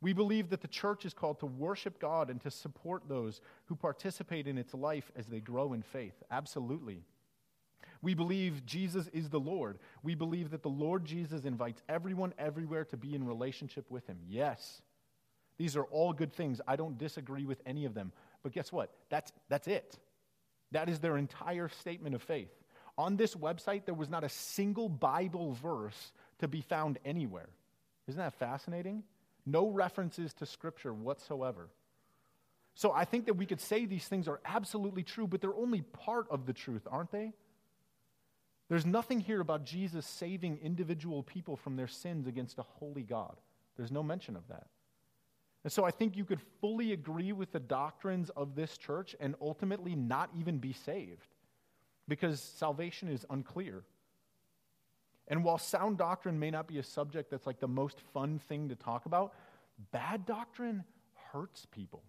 We 0.01 0.13
believe 0.13 0.49
that 0.49 0.61
the 0.61 0.67
church 0.67 1.05
is 1.05 1.13
called 1.13 1.39
to 1.39 1.45
worship 1.45 1.99
God 1.99 2.29
and 2.29 2.39
to 2.41 2.51
support 2.51 3.03
those 3.09 3.41
who 3.65 3.75
participate 3.75 4.47
in 4.47 4.57
its 4.57 4.73
life 4.73 5.11
as 5.15 5.27
they 5.27 5.41
grow 5.41 5.73
in 5.73 5.81
faith. 5.81 6.23
Absolutely. 6.31 7.03
We 8.01 8.13
believe 8.13 8.65
Jesus 8.65 9.09
is 9.11 9.29
the 9.29 9.39
Lord. 9.39 9.77
We 10.03 10.15
believe 10.15 10.51
that 10.51 10.63
the 10.63 10.69
Lord 10.69 11.03
Jesus 11.03 11.43
invites 11.43 11.81
everyone 11.89 12.33
everywhere 12.39 12.85
to 12.85 12.97
be 12.97 13.13
in 13.13 13.27
relationship 13.27 13.91
with 13.91 14.07
him. 14.07 14.19
Yes. 14.27 14.81
These 15.57 15.75
are 15.75 15.83
all 15.83 16.13
good 16.13 16.31
things. 16.31 16.61
I 16.65 16.77
don't 16.77 16.97
disagree 16.97 17.45
with 17.45 17.61
any 17.65 17.83
of 17.83 17.93
them. 17.93 18.13
But 18.41 18.53
guess 18.53 18.71
what? 18.71 18.91
That's, 19.09 19.33
that's 19.49 19.67
it. 19.67 19.99
That 20.71 20.87
is 20.87 20.99
their 20.99 21.17
entire 21.17 21.67
statement 21.67 22.15
of 22.15 22.21
faith. 22.21 22.51
On 22.99 23.15
this 23.15 23.33
website, 23.33 23.85
there 23.85 23.95
was 23.95 24.09
not 24.09 24.25
a 24.25 24.29
single 24.29 24.89
Bible 24.89 25.53
verse 25.53 26.11
to 26.39 26.49
be 26.49 26.59
found 26.59 26.99
anywhere. 27.05 27.47
Isn't 28.09 28.19
that 28.19 28.33
fascinating? 28.33 29.03
No 29.45 29.69
references 29.69 30.33
to 30.33 30.45
Scripture 30.45 30.93
whatsoever. 30.93 31.69
So 32.75 32.91
I 32.91 33.05
think 33.05 33.27
that 33.27 33.35
we 33.35 33.45
could 33.45 33.61
say 33.61 33.85
these 33.85 34.05
things 34.09 34.27
are 34.27 34.41
absolutely 34.43 35.03
true, 35.03 35.27
but 35.27 35.39
they're 35.39 35.55
only 35.55 35.79
part 35.81 36.27
of 36.29 36.45
the 36.45 36.51
truth, 36.51 36.85
aren't 36.91 37.09
they? 37.09 37.31
There's 38.67 38.85
nothing 38.85 39.21
here 39.21 39.39
about 39.39 39.63
Jesus 39.63 40.05
saving 40.05 40.59
individual 40.61 41.23
people 41.23 41.55
from 41.55 41.77
their 41.77 41.87
sins 41.87 42.27
against 42.27 42.59
a 42.59 42.63
holy 42.63 43.03
God. 43.03 43.37
There's 43.77 43.93
no 43.93 44.03
mention 44.03 44.35
of 44.35 44.45
that. 44.49 44.67
And 45.63 45.71
so 45.71 45.85
I 45.85 45.91
think 45.91 46.17
you 46.17 46.25
could 46.25 46.41
fully 46.59 46.91
agree 46.91 47.31
with 47.31 47.53
the 47.53 47.61
doctrines 47.61 48.29
of 48.31 48.55
this 48.55 48.77
church 48.77 49.15
and 49.21 49.35
ultimately 49.39 49.95
not 49.95 50.29
even 50.37 50.57
be 50.57 50.73
saved 50.73 51.29
because 52.09 52.41
salvation 52.41 53.07
is 53.07 53.25
unclear. 53.29 53.83
And 55.29 55.43
while 55.43 55.57
sound 55.57 55.97
doctrine 55.97 56.39
may 56.39 56.51
not 56.51 56.67
be 56.67 56.79
a 56.79 56.83
subject 56.83 57.29
that's 57.29 57.45
like 57.45 57.59
the 57.59 57.67
most 57.67 58.01
fun 58.13 58.39
thing 58.49 58.69
to 58.69 58.75
talk 58.75 59.05
about, 59.05 59.33
bad 59.91 60.25
doctrine 60.25 60.83
hurts 61.31 61.65
people. 61.71 62.03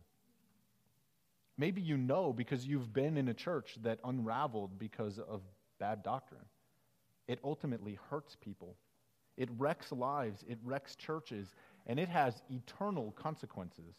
Maybe 1.58 1.82
you 1.82 1.98
know 1.98 2.32
because 2.32 2.66
you've 2.66 2.92
been 2.92 3.18
in 3.18 3.28
a 3.28 3.34
church 3.34 3.76
that 3.82 3.98
unraveled 4.02 4.78
because 4.78 5.18
of 5.18 5.42
bad 5.78 6.02
doctrine. 6.02 6.46
It 7.28 7.38
ultimately 7.44 7.98
hurts 8.08 8.36
people. 8.40 8.76
It 9.36 9.50
wrecks 9.58 9.92
lives, 9.92 10.44
it 10.48 10.58
wrecks 10.64 10.96
churches, 10.96 11.54
and 11.86 12.00
it 12.00 12.08
has 12.08 12.42
eternal 12.50 13.12
consequences. 13.12 13.94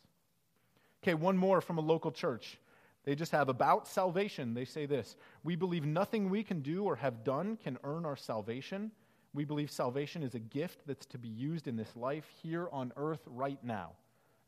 Okay, 1.03 1.13
one 1.13 1.37
more 1.37 1.61
from 1.61 1.77
a 1.77 1.81
local 1.81 2.11
church. 2.11 2.59
They 3.03 3.15
just 3.15 3.31
have 3.31 3.49
about 3.49 3.87
salvation. 3.87 4.53
They 4.53 4.65
say 4.65 4.85
this 4.85 5.15
We 5.43 5.55
believe 5.55 5.85
nothing 5.85 6.29
we 6.29 6.43
can 6.43 6.61
do 6.61 6.83
or 6.83 6.95
have 6.97 7.23
done 7.23 7.57
can 7.57 7.77
earn 7.83 8.05
our 8.05 8.15
salvation. 8.15 8.91
We 9.33 9.45
believe 9.45 9.71
salvation 9.71 10.23
is 10.23 10.35
a 10.35 10.39
gift 10.39 10.81
that's 10.85 11.05
to 11.07 11.17
be 11.17 11.29
used 11.29 11.67
in 11.67 11.77
this 11.77 11.95
life 11.95 12.25
here 12.43 12.67
on 12.71 12.91
earth 12.97 13.21
right 13.25 13.63
now. 13.63 13.93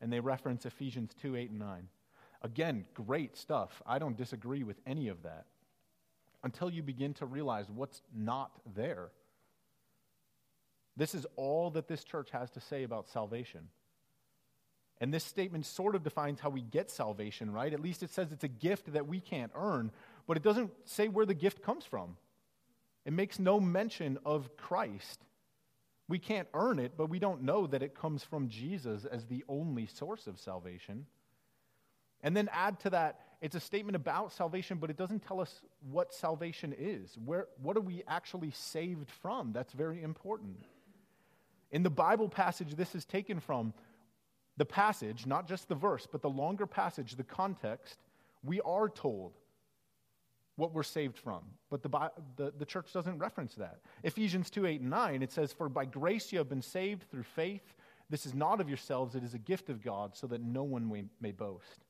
And 0.00 0.12
they 0.12 0.20
reference 0.20 0.66
Ephesians 0.66 1.14
2 1.20 1.36
8 1.36 1.50
and 1.50 1.58
9. 1.58 1.88
Again, 2.42 2.84
great 2.92 3.36
stuff. 3.36 3.82
I 3.86 3.98
don't 3.98 4.16
disagree 4.16 4.62
with 4.62 4.76
any 4.86 5.08
of 5.08 5.22
that 5.22 5.46
until 6.42 6.70
you 6.70 6.82
begin 6.82 7.14
to 7.14 7.26
realize 7.26 7.70
what's 7.70 8.02
not 8.14 8.60
there. 8.76 9.08
This 10.96 11.14
is 11.14 11.26
all 11.36 11.70
that 11.70 11.88
this 11.88 12.04
church 12.04 12.30
has 12.30 12.50
to 12.50 12.60
say 12.60 12.84
about 12.84 13.08
salvation. 13.08 13.68
And 15.04 15.12
this 15.12 15.24
statement 15.24 15.66
sort 15.66 15.94
of 15.94 16.02
defines 16.02 16.40
how 16.40 16.48
we 16.48 16.62
get 16.62 16.90
salvation, 16.90 17.52
right? 17.52 17.74
At 17.74 17.82
least 17.82 18.02
it 18.02 18.08
says 18.08 18.32
it's 18.32 18.42
a 18.42 18.48
gift 18.48 18.94
that 18.94 19.06
we 19.06 19.20
can't 19.20 19.52
earn, 19.54 19.90
but 20.26 20.38
it 20.38 20.42
doesn't 20.42 20.70
say 20.86 21.08
where 21.08 21.26
the 21.26 21.34
gift 21.34 21.62
comes 21.62 21.84
from. 21.84 22.16
It 23.04 23.12
makes 23.12 23.38
no 23.38 23.60
mention 23.60 24.16
of 24.24 24.56
Christ. 24.56 25.20
We 26.08 26.18
can't 26.18 26.48
earn 26.54 26.78
it, 26.78 26.92
but 26.96 27.10
we 27.10 27.18
don't 27.18 27.42
know 27.42 27.66
that 27.66 27.82
it 27.82 27.94
comes 27.94 28.24
from 28.24 28.48
Jesus 28.48 29.04
as 29.04 29.26
the 29.26 29.44
only 29.46 29.84
source 29.84 30.26
of 30.26 30.40
salvation. 30.40 31.04
And 32.22 32.34
then 32.34 32.48
add 32.50 32.80
to 32.80 32.88
that, 32.88 33.20
it's 33.42 33.56
a 33.56 33.60
statement 33.60 33.96
about 33.96 34.32
salvation, 34.32 34.78
but 34.78 34.88
it 34.88 34.96
doesn't 34.96 35.20
tell 35.26 35.38
us 35.38 35.60
what 35.90 36.14
salvation 36.14 36.74
is. 36.78 37.18
Where, 37.22 37.48
what 37.60 37.76
are 37.76 37.82
we 37.82 38.04
actually 38.08 38.52
saved 38.52 39.10
from? 39.20 39.52
That's 39.52 39.74
very 39.74 40.02
important. 40.02 40.64
In 41.70 41.82
the 41.82 41.90
Bible 41.90 42.30
passage 42.30 42.74
this 42.74 42.94
is 42.94 43.04
taken 43.04 43.38
from, 43.38 43.74
the 44.56 44.64
passage, 44.64 45.26
not 45.26 45.48
just 45.48 45.68
the 45.68 45.74
verse, 45.74 46.06
but 46.10 46.22
the 46.22 46.30
longer 46.30 46.66
passage, 46.66 47.16
the 47.16 47.24
context, 47.24 47.98
we 48.42 48.60
are 48.60 48.88
told 48.88 49.32
what 50.56 50.72
we're 50.72 50.82
saved 50.84 51.18
from. 51.18 51.42
But 51.70 51.82
the, 51.82 52.10
the, 52.36 52.52
the, 52.56 52.64
church 52.64 52.92
doesn't 52.92 53.18
reference 53.18 53.54
that. 53.56 53.80
Ephesians 54.04 54.50
2 54.50 54.66
8 54.66 54.80
and 54.82 54.90
9, 54.90 55.22
it 55.22 55.32
says, 55.32 55.52
For 55.52 55.68
by 55.68 55.84
grace 55.84 56.32
you 56.32 56.38
have 56.38 56.48
been 56.48 56.62
saved 56.62 57.10
through 57.10 57.24
faith. 57.24 57.74
This 58.10 58.26
is 58.26 58.34
not 58.34 58.60
of 58.60 58.68
yourselves, 58.68 59.14
it 59.14 59.24
is 59.24 59.34
a 59.34 59.38
gift 59.38 59.70
of 59.70 59.82
God, 59.82 60.16
so 60.16 60.26
that 60.28 60.42
no 60.42 60.62
one 60.62 60.88
may, 60.88 61.04
may 61.20 61.32
boast. 61.32 61.84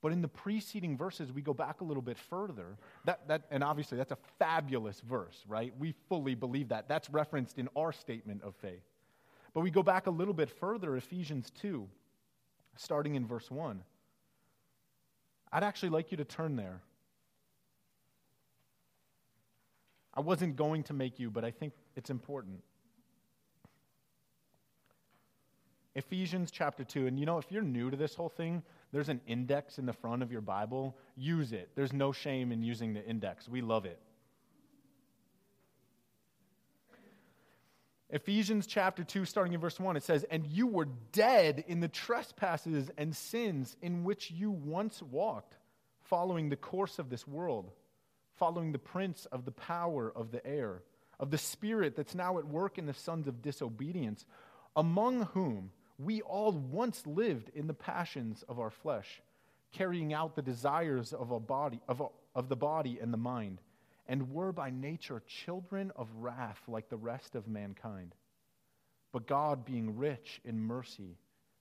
But 0.00 0.12
in 0.12 0.22
the 0.22 0.28
preceding 0.28 0.96
verses, 0.96 1.32
we 1.32 1.42
go 1.42 1.54
back 1.54 1.80
a 1.80 1.84
little 1.84 2.02
bit 2.02 2.18
further. 2.18 2.76
That, 3.04 3.26
that, 3.26 3.42
and 3.50 3.64
obviously, 3.64 3.98
that's 3.98 4.12
a 4.12 4.18
fabulous 4.38 5.00
verse, 5.00 5.42
right? 5.48 5.72
We 5.76 5.94
fully 6.08 6.36
believe 6.36 6.68
that. 6.68 6.86
That's 6.86 7.10
referenced 7.10 7.58
in 7.58 7.68
our 7.76 7.92
statement 7.92 8.42
of 8.44 8.54
faith. 8.56 8.84
But 9.54 9.60
we 9.60 9.70
go 9.70 9.82
back 9.82 10.06
a 10.06 10.10
little 10.10 10.34
bit 10.34 10.50
further, 10.50 10.96
Ephesians 10.96 11.50
2, 11.60 11.88
starting 12.76 13.14
in 13.14 13.26
verse 13.26 13.50
1. 13.50 13.82
I'd 15.52 15.64
actually 15.64 15.88
like 15.88 16.10
you 16.10 16.16
to 16.18 16.24
turn 16.24 16.56
there. 16.56 16.82
I 20.14 20.20
wasn't 20.20 20.56
going 20.56 20.82
to 20.84 20.92
make 20.92 21.18
you, 21.18 21.30
but 21.30 21.44
I 21.44 21.50
think 21.50 21.72
it's 21.96 22.10
important. 22.10 22.62
Ephesians 25.94 26.50
chapter 26.50 26.84
2. 26.84 27.06
And 27.06 27.18
you 27.18 27.26
know, 27.26 27.38
if 27.38 27.50
you're 27.50 27.62
new 27.62 27.90
to 27.90 27.96
this 27.96 28.14
whole 28.14 28.28
thing, 28.28 28.62
there's 28.92 29.08
an 29.08 29.20
index 29.26 29.78
in 29.78 29.86
the 29.86 29.92
front 29.92 30.22
of 30.22 30.30
your 30.30 30.40
Bible. 30.40 30.96
Use 31.16 31.52
it. 31.52 31.70
There's 31.74 31.92
no 31.92 32.12
shame 32.12 32.52
in 32.52 32.62
using 32.62 32.94
the 32.94 33.04
index. 33.04 33.48
We 33.48 33.60
love 33.60 33.84
it. 33.84 34.00
Ephesians 38.10 38.66
chapter 38.66 39.04
2, 39.04 39.26
starting 39.26 39.52
in 39.52 39.60
verse 39.60 39.78
1, 39.78 39.96
it 39.96 40.02
says, 40.02 40.24
And 40.30 40.46
you 40.46 40.66
were 40.66 40.88
dead 41.12 41.64
in 41.68 41.80
the 41.80 41.88
trespasses 41.88 42.90
and 42.96 43.14
sins 43.14 43.76
in 43.82 44.02
which 44.02 44.30
you 44.30 44.50
once 44.50 45.02
walked, 45.02 45.56
following 46.04 46.48
the 46.48 46.56
course 46.56 46.98
of 46.98 47.10
this 47.10 47.26
world, 47.28 47.70
following 48.36 48.72
the 48.72 48.78
prince 48.78 49.26
of 49.26 49.44
the 49.44 49.52
power 49.52 50.10
of 50.14 50.30
the 50.30 50.44
air, 50.46 50.82
of 51.20 51.30
the 51.30 51.36
spirit 51.36 51.96
that's 51.96 52.14
now 52.14 52.38
at 52.38 52.46
work 52.46 52.78
in 52.78 52.86
the 52.86 52.94
sons 52.94 53.28
of 53.28 53.42
disobedience, 53.42 54.24
among 54.74 55.26
whom 55.34 55.70
we 55.98 56.22
all 56.22 56.52
once 56.52 57.06
lived 57.06 57.50
in 57.54 57.66
the 57.66 57.74
passions 57.74 58.42
of 58.48 58.58
our 58.58 58.70
flesh, 58.70 59.20
carrying 59.72 60.14
out 60.14 60.34
the 60.34 60.40
desires 60.40 61.12
of, 61.12 61.30
a 61.30 61.40
body, 61.40 61.80
of, 61.88 62.02
of 62.34 62.48
the 62.48 62.56
body 62.56 62.98
and 63.02 63.12
the 63.12 63.18
mind 63.18 63.60
and 64.08 64.32
were 64.32 64.52
by 64.52 64.70
nature 64.70 65.22
children 65.26 65.92
of 65.94 66.08
wrath 66.16 66.60
like 66.66 66.88
the 66.88 66.96
rest 66.96 67.34
of 67.34 67.46
mankind. 67.46 68.14
But 69.12 69.26
God, 69.26 69.64
being 69.64 69.96
rich 69.96 70.40
in 70.44 70.58
mercy, 70.60 71.18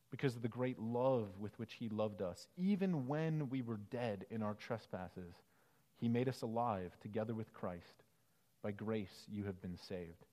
because 0.09 0.35
of 0.35 0.41
the 0.41 0.47
great 0.47 0.79
love 0.79 1.27
with 1.39 1.57
which 1.59 1.73
He 1.73 1.89
loved 1.89 2.21
us, 2.21 2.47
even 2.57 3.07
when 3.07 3.49
we 3.49 3.61
were 3.61 3.79
dead 3.91 4.25
in 4.29 4.41
our 4.41 4.53
trespasses, 4.53 5.33
He 5.97 6.07
made 6.07 6.29
us 6.29 6.41
alive 6.41 6.97
together 7.01 7.33
with 7.33 7.53
Christ. 7.53 8.03
By 8.63 8.71
grace 8.71 9.25
you 9.29 9.43
have 9.45 9.61
been 9.61 9.77
saved. 9.77 10.25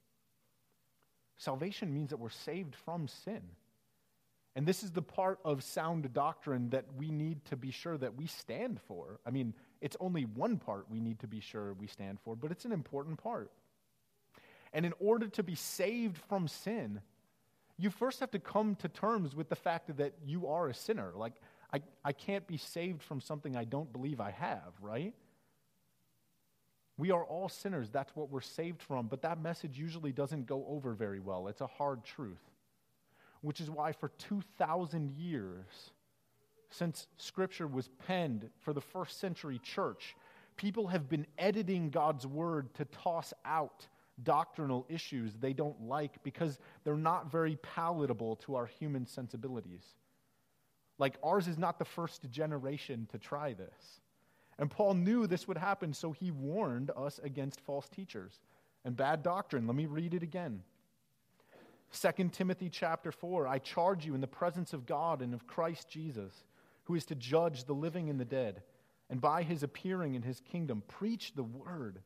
Salvation 1.36 1.92
means 1.92 2.10
that 2.10 2.20
we're 2.20 2.30
saved 2.30 2.76
from 2.76 3.08
sin. 3.08 3.42
And 4.56 4.66
this 4.66 4.84
is 4.84 4.92
the 4.92 5.02
part 5.02 5.40
of 5.44 5.64
sound 5.64 6.12
doctrine 6.12 6.70
that 6.70 6.84
we 6.96 7.10
need 7.10 7.44
to 7.46 7.56
be 7.56 7.72
sure 7.72 7.98
that 7.98 8.16
we 8.16 8.26
stand 8.26 8.80
for. 8.86 9.18
I 9.26 9.30
mean, 9.30 9.52
it's 9.80 9.96
only 10.00 10.24
one 10.24 10.56
part 10.56 10.90
we 10.90 11.00
need 11.00 11.18
to 11.20 11.26
be 11.26 11.40
sure 11.40 11.74
we 11.74 11.86
stand 11.86 12.18
for, 12.20 12.36
but 12.36 12.50
it's 12.50 12.64
an 12.64 12.72
important 12.72 13.22
part. 13.22 13.50
And 14.72 14.84
in 14.84 14.92
order 14.98 15.28
to 15.28 15.42
be 15.42 15.54
saved 15.54 16.18
from 16.28 16.48
sin, 16.48 17.00
you 17.76 17.90
first 17.90 18.20
have 18.20 18.30
to 18.32 18.38
come 18.38 18.76
to 18.76 18.88
terms 18.88 19.34
with 19.34 19.48
the 19.48 19.56
fact 19.56 19.96
that 19.96 20.14
you 20.24 20.48
are 20.48 20.68
a 20.68 20.74
sinner. 20.74 21.12
Like, 21.14 21.34
I, 21.72 21.82
I 22.04 22.12
can't 22.12 22.46
be 22.46 22.56
saved 22.56 23.02
from 23.02 23.20
something 23.20 23.56
I 23.56 23.64
don't 23.64 23.92
believe 23.92 24.20
I 24.20 24.30
have, 24.30 24.72
right? 24.80 25.14
We 26.96 27.10
are 27.10 27.24
all 27.24 27.48
sinners. 27.48 27.90
That's 27.90 28.14
what 28.14 28.30
we're 28.30 28.40
saved 28.40 28.80
from. 28.82 29.08
But 29.08 29.22
that 29.22 29.40
message 29.42 29.78
usually 29.78 30.12
doesn't 30.12 30.46
go 30.46 30.64
over 30.68 30.92
very 30.92 31.18
well. 31.18 31.48
It's 31.48 31.60
a 31.60 31.66
hard 31.66 32.04
truth. 32.04 32.42
Which 33.40 33.60
is 33.60 33.68
why, 33.68 33.92
for 33.92 34.10
2,000 34.18 35.10
years, 35.10 35.66
since 36.76 37.06
Scripture 37.18 37.66
was 37.66 37.88
penned 38.06 38.50
for 38.60 38.72
the 38.72 38.80
first 38.80 39.20
century 39.20 39.60
church, 39.62 40.16
people 40.56 40.88
have 40.88 41.08
been 41.08 41.26
editing 41.38 41.90
God's 41.90 42.26
Word 42.26 42.74
to 42.74 42.84
toss 42.86 43.32
out 43.44 43.86
doctrinal 44.22 44.86
issues 44.88 45.34
they 45.34 45.52
don't 45.52 45.82
like 45.82 46.22
because 46.22 46.58
they're 46.84 46.96
not 46.96 47.30
very 47.30 47.56
palatable 47.56 48.36
to 48.36 48.54
our 48.54 48.66
human 48.66 49.06
sensibilities. 49.06 49.84
Like, 50.98 51.16
ours 51.22 51.48
is 51.48 51.58
not 51.58 51.78
the 51.78 51.84
first 51.84 52.30
generation 52.30 53.08
to 53.10 53.18
try 53.18 53.52
this. 53.52 54.00
And 54.58 54.70
Paul 54.70 54.94
knew 54.94 55.26
this 55.26 55.48
would 55.48 55.58
happen, 55.58 55.92
so 55.92 56.12
he 56.12 56.30
warned 56.30 56.92
us 56.96 57.18
against 57.24 57.60
false 57.60 57.88
teachers 57.88 58.40
and 58.84 58.96
bad 58.96 59.22
doctrine. 59.22 59.66
Let 59.66 59.74
me 59.74 59.86
read 59.86 60.14
it 60.14 60.22
again. 60.22 60.62
2 61.92 62.28
Timothy 62.30 62.68
chapter 62.68 63.12
4 63.12 63.46
I 63.46 63.58
charge 63.58 64.04
you 64.04 64.14
in 64.14 64.20
the 64.20 64.26
presence 64.26 64.72
of 64.72 64.86
God 64.86 65.22
and 65.22 65.34
of 65.34 65.46
Christ 65.46 65.88
Jesus, 65.88 66.44
who 66.84 66.94
is 66.94 67.04
to 67.06 67.14
judge 67.14 67.64
the 67.64 67.74
living 67.74 68.08
and 68.08 68.20
the 68.20 68.24
dead, 68.24 68.62
and 69.10 69.20
by 69.20 69.42
his 69.42 69.62
appearing 69.62 70.14
in 70.14 70.22
his 70.22 70.40
kingdom, 70.40 70.82
preach 70.88 71.32
the 71.34 71.42
word. 71.42 72.00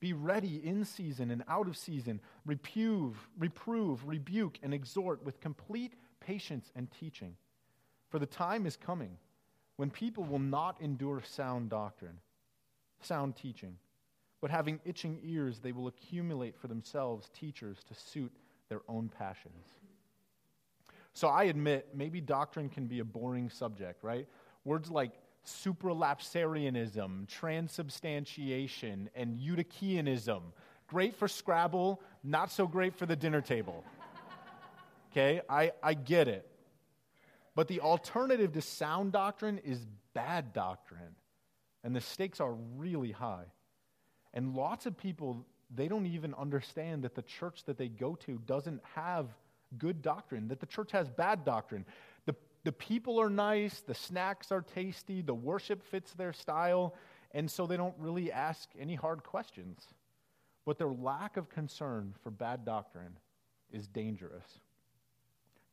Be 0.00 0.12
ready 0.12 0.60
in 0.64 0.84
season 0.84 1.30
and 1.30 1.42
out 1.48 1.66
of 1.66 1.76
season, 1.76 2.20
reprove, 2.44 3.16
reprove, 3.38 4.06
rebuke, 4.06 4.58
and 4.62 4.74
exhort 4.74 5.24
with 5.24 5.40
complete 5.40 5.94
patience 6.20 6.70
and 6.76 6.90
teaching. 6.90 7.36
For 8.10 8.18
the 8.18 8.26
time 8.26 8.66
is 8.66 8.76
coming 8.76 9.16
when 9.76 9.90
people 9.90 10.24
will 10.24 10.38
not 10.38 10.80
endure 10.80 11.22
sound 11.22 11.70
doctrine, 11.70 12.20
sound 13.00 13.36
teaching, 13.36 13.76
but 14.40 14.50
having 14.50 14.78
itching 14.84 15.18
ears, 15.24 15.58
they 15.58 15.72
will 15.72 15.88
accumulate 15.88 16.56
for 16.56 16.68
themselves 16.68 17.30
teachers 17.30 17.78
to 17.88 17.94
suit 17.94 18.32
their 18.68 18.82
own 18.88 19.08
passions. 19.08 19.64
So 21.14 21.28
I 21.28 21.44
admit, 21.44 21.88
maybe 21.94 22.20
doctrine 22.20 22.68
can 22.68 22.86
be 22.86 22.98
a 22.98 23.04
boring 23.04 23.48
subject, 23.48 24.02
right? 24.02 24.26
Words 24.64 24.90
like 24.90 25.12
supralapsarianism, 25.46 27.28
transubstantiation, 27.28 29.08
and 29.14 29.38
Eutychianism. 29.38 30.42
Great 30.88 31.14
for 31.14 31.28
Scrabble, 31.28 32.00
not 32.24 32.50
so 32.50 32.66
great 32.66 32.94
for 32.94 33.06
the 33.06 33.16
dinner 33.16 33.40
table. 33.40 33.84
Okay, 35.12 35.40
I, 35.48 35.72
I 35.82 35.94
get 35.94 36.26
it. 36.26 36.48
But 37.54 37.68
the 37.68 37.80
alternative 37.80 38.52
to 38.52 38.60
sound 38.60 39.12
doctrine 39.12 39.58
is 39.58 39.86
bad 40.12 40.52
doctrine. 40.52 41.14
And 41.84 41.94
the 41.94 42.00
stakes 42.00 42.40
are 42.40 42.54
really 42.76 43.12
high. 43.12 43.44
And 44.32 44.54
lots 44.56 44.86
of 44.86 44.96
people, 44.96 45.46
they 45.72 45.86
don't 45.86 46.06
even 46.06 46.34
understand 46.34 47.04
that 47.04 47.14
the 47.14 47.22
church 47.22 47.64
that 47.66 47.78
they 47.78 47.88
go 47.88 48.16
to 48.26 48.40
doesn't 48.46 48.80
have 48.94 49.28
good 49.78 50.02
doctrine, 50.02 50.48
that 50.48 50.60
the 50.60 50.66
church 50.66 50.92
has 50.92 51.08
bad 51.08 51.44
doctrine. 51.44 51.84
The, 52.26 52.34
the 52.64 52.72
people 52.72 53.20
are 53.20 53.30
nice, 53.30 53.80
the 53.80 53.94
snacks 53.94 54.50
are 54.52 54.62
tasty, 54.62 55.22
the 55.22 55.34
worship 55.34 55.82
fits 55.82 56.12
their 56.12 56.32
style, 56.32 56.94
and 57.32 57.50
so 57.50 57.66
they 57.66 57.76
don't 57.76 57.94
really 57.98 58.32
ask 58.32 58.68
any 58.78 58.94
hard 58.94 59.22
questions. 59.22 59.86
But 60.64 60.78
their 60.78 60.92
lack 60.92 61.36
of 61.36 61.48
concern 61.48 62.14
for 62.22 62.30
bad 62.30 62.64
doctrine 62.64 63.18
is 63.72 63.86
dangerous. 63.86 64.46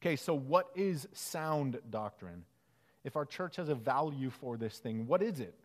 Okay, 0.02 0.16
so 0.16 0.34
what 0.34 0.70
is 0.76 1.08
sound 1.14 1.80
doctrine? 1.90 2.44
If 3.04 3.16
our 3.16 3.26
church 3.26 3.56
has 3.56 3.70
a 3.70 3.76
value 3.76 4.30
for 4.30 4.58
this 4.58 4.78
thing, 4.80 5.08
what 5.08 5.22
is 5.22 5.40
it? 5.40 5.56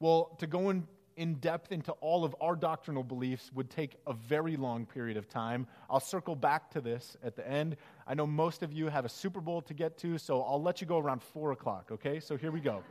Well, 0.00 0.36
to 0.38 0.46
go 0.46 0.70
in, 0.70 0.86
in 1.16 1.34
depth 1.34 1.72
into 1.72 1.92
all 1.92 2.24
of 2.24 2.34
our 2.40 2.56
doctrinal 2.56 3.02
beliefs 3.02 3.50
would 3.54 3.70
take 3.70 3.96
a 4.06 4.12
very 4.12 4.56
long 4.56 4.86
period 4.86 5.16
of 5.16 5.28
time. 5.28 5.66
I'll 5.88 6.00
circle 6.00 6.36
back 6.36 6.70
to 6.72 6.80
this 6.80 7.16
at 7.22 7.36
the 7.36 7.48
end. 7.48 7.76
I 8.06 8.14
know 8.14 8.26
most 8.26 8.62
of 8.62 8.72
you 8.72 8.88
have 8.88 9.04
a 9.04 9.08
Super 9.08 9.40
Bowl 9.40 9.62
to 9.62 9.74
get 9.74 9.98
to, 9.98 10.18
so 10.18 10.42
I'll 10.42 10.62
let 10.62 10.80
you 10.80 10.86
go 10.86 10.98
around 10.98 11.22
4 11.22 11.52
o'clock, 11.52 11.90
okay? 11.92 12.20
So 12.20 12.36
here 12.36 12.50
we 12.50 12.60
go. 12.60 12.82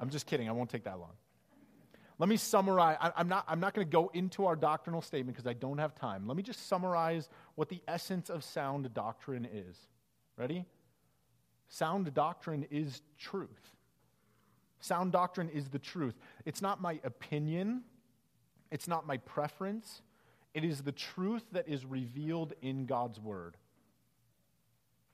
I'm 0.00 0.10
just 0.10 0.26
kidding, 0.26 0.48
I 0.48 0.52
won't 0.52 0.70
take 0.70 0.84
that 0.84 0.98
long. 0.98 1.12
Let 2.18 2.28
me 2.28 2.36
summarize. 2.36 2.98
I'm 3.00 3.28
not, 3.28 3.44
I'm 3.48 3.60
not 3.60 3.72
going 3.72 3.86
to 3.86 3.90
go 3.90 4.10
into 4.12 4.44
our 4.44 4.54
doctrinal 4.54 5.00
statement 5.00 5.36
because 5.36 5.48
I 5.48 5.54
don't 5.54 5.78
have 5.78 5.94
time. 5.94 6.26
Let 6.26 6.36
me 6.36 6.42
just 6.42 6.68
summarize 6.68 7.30
what 7.54 7.70
the 7.70 7.80
essence 7.88 8.28
of 8.28 8.44
sound 8.44 8.92
doctrine 8.92 9.48
is. 9.50 9.76
Ready? 10.36 10.66
Sound 11.68 12.12
doctrine 12.12 12.66
is 12.70 13.00
truth. 13.18 13.74
Sound 14.80 15.12
doctrine 15.12 15.50
is 15.50 15.68
the 15.68 15.78
truth. 15.78 16.14
It's 16.44 16.62
not 16.62 16.80
my 16.80 16.98
opinion, 17.04 17.82
it's 18.70 18.88
not 18.88 19.06
my 19.06 19.18
preference. 19.18 20.02
It 20.52 20.64
is 20.64 20.82
the 20.82 20.92
truth 20.92 21.44
that 21.52 21.68
is 21.68 21.86
revealed 21.86 22.54
in 22.60 22.86
God's 22.86 23.20
Word, 23.20 23.56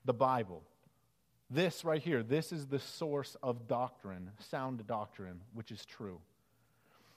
the 0.07 0.15
Bible. 0.15 0.63
This 1.51 1.85
right 1.85 2.01
here, 2.03 2.23
this 2.23 2.53
is 2.53 2.67
the 2.67 2.79
source 2.79 3.37
of 3.43 3.69
doctrine, 3.69 4.31
sound 4.39 4.87
doctrine, 4.87 5.43
which 5.53 5.71
is 5.71 5.85
true. 5.85 6.21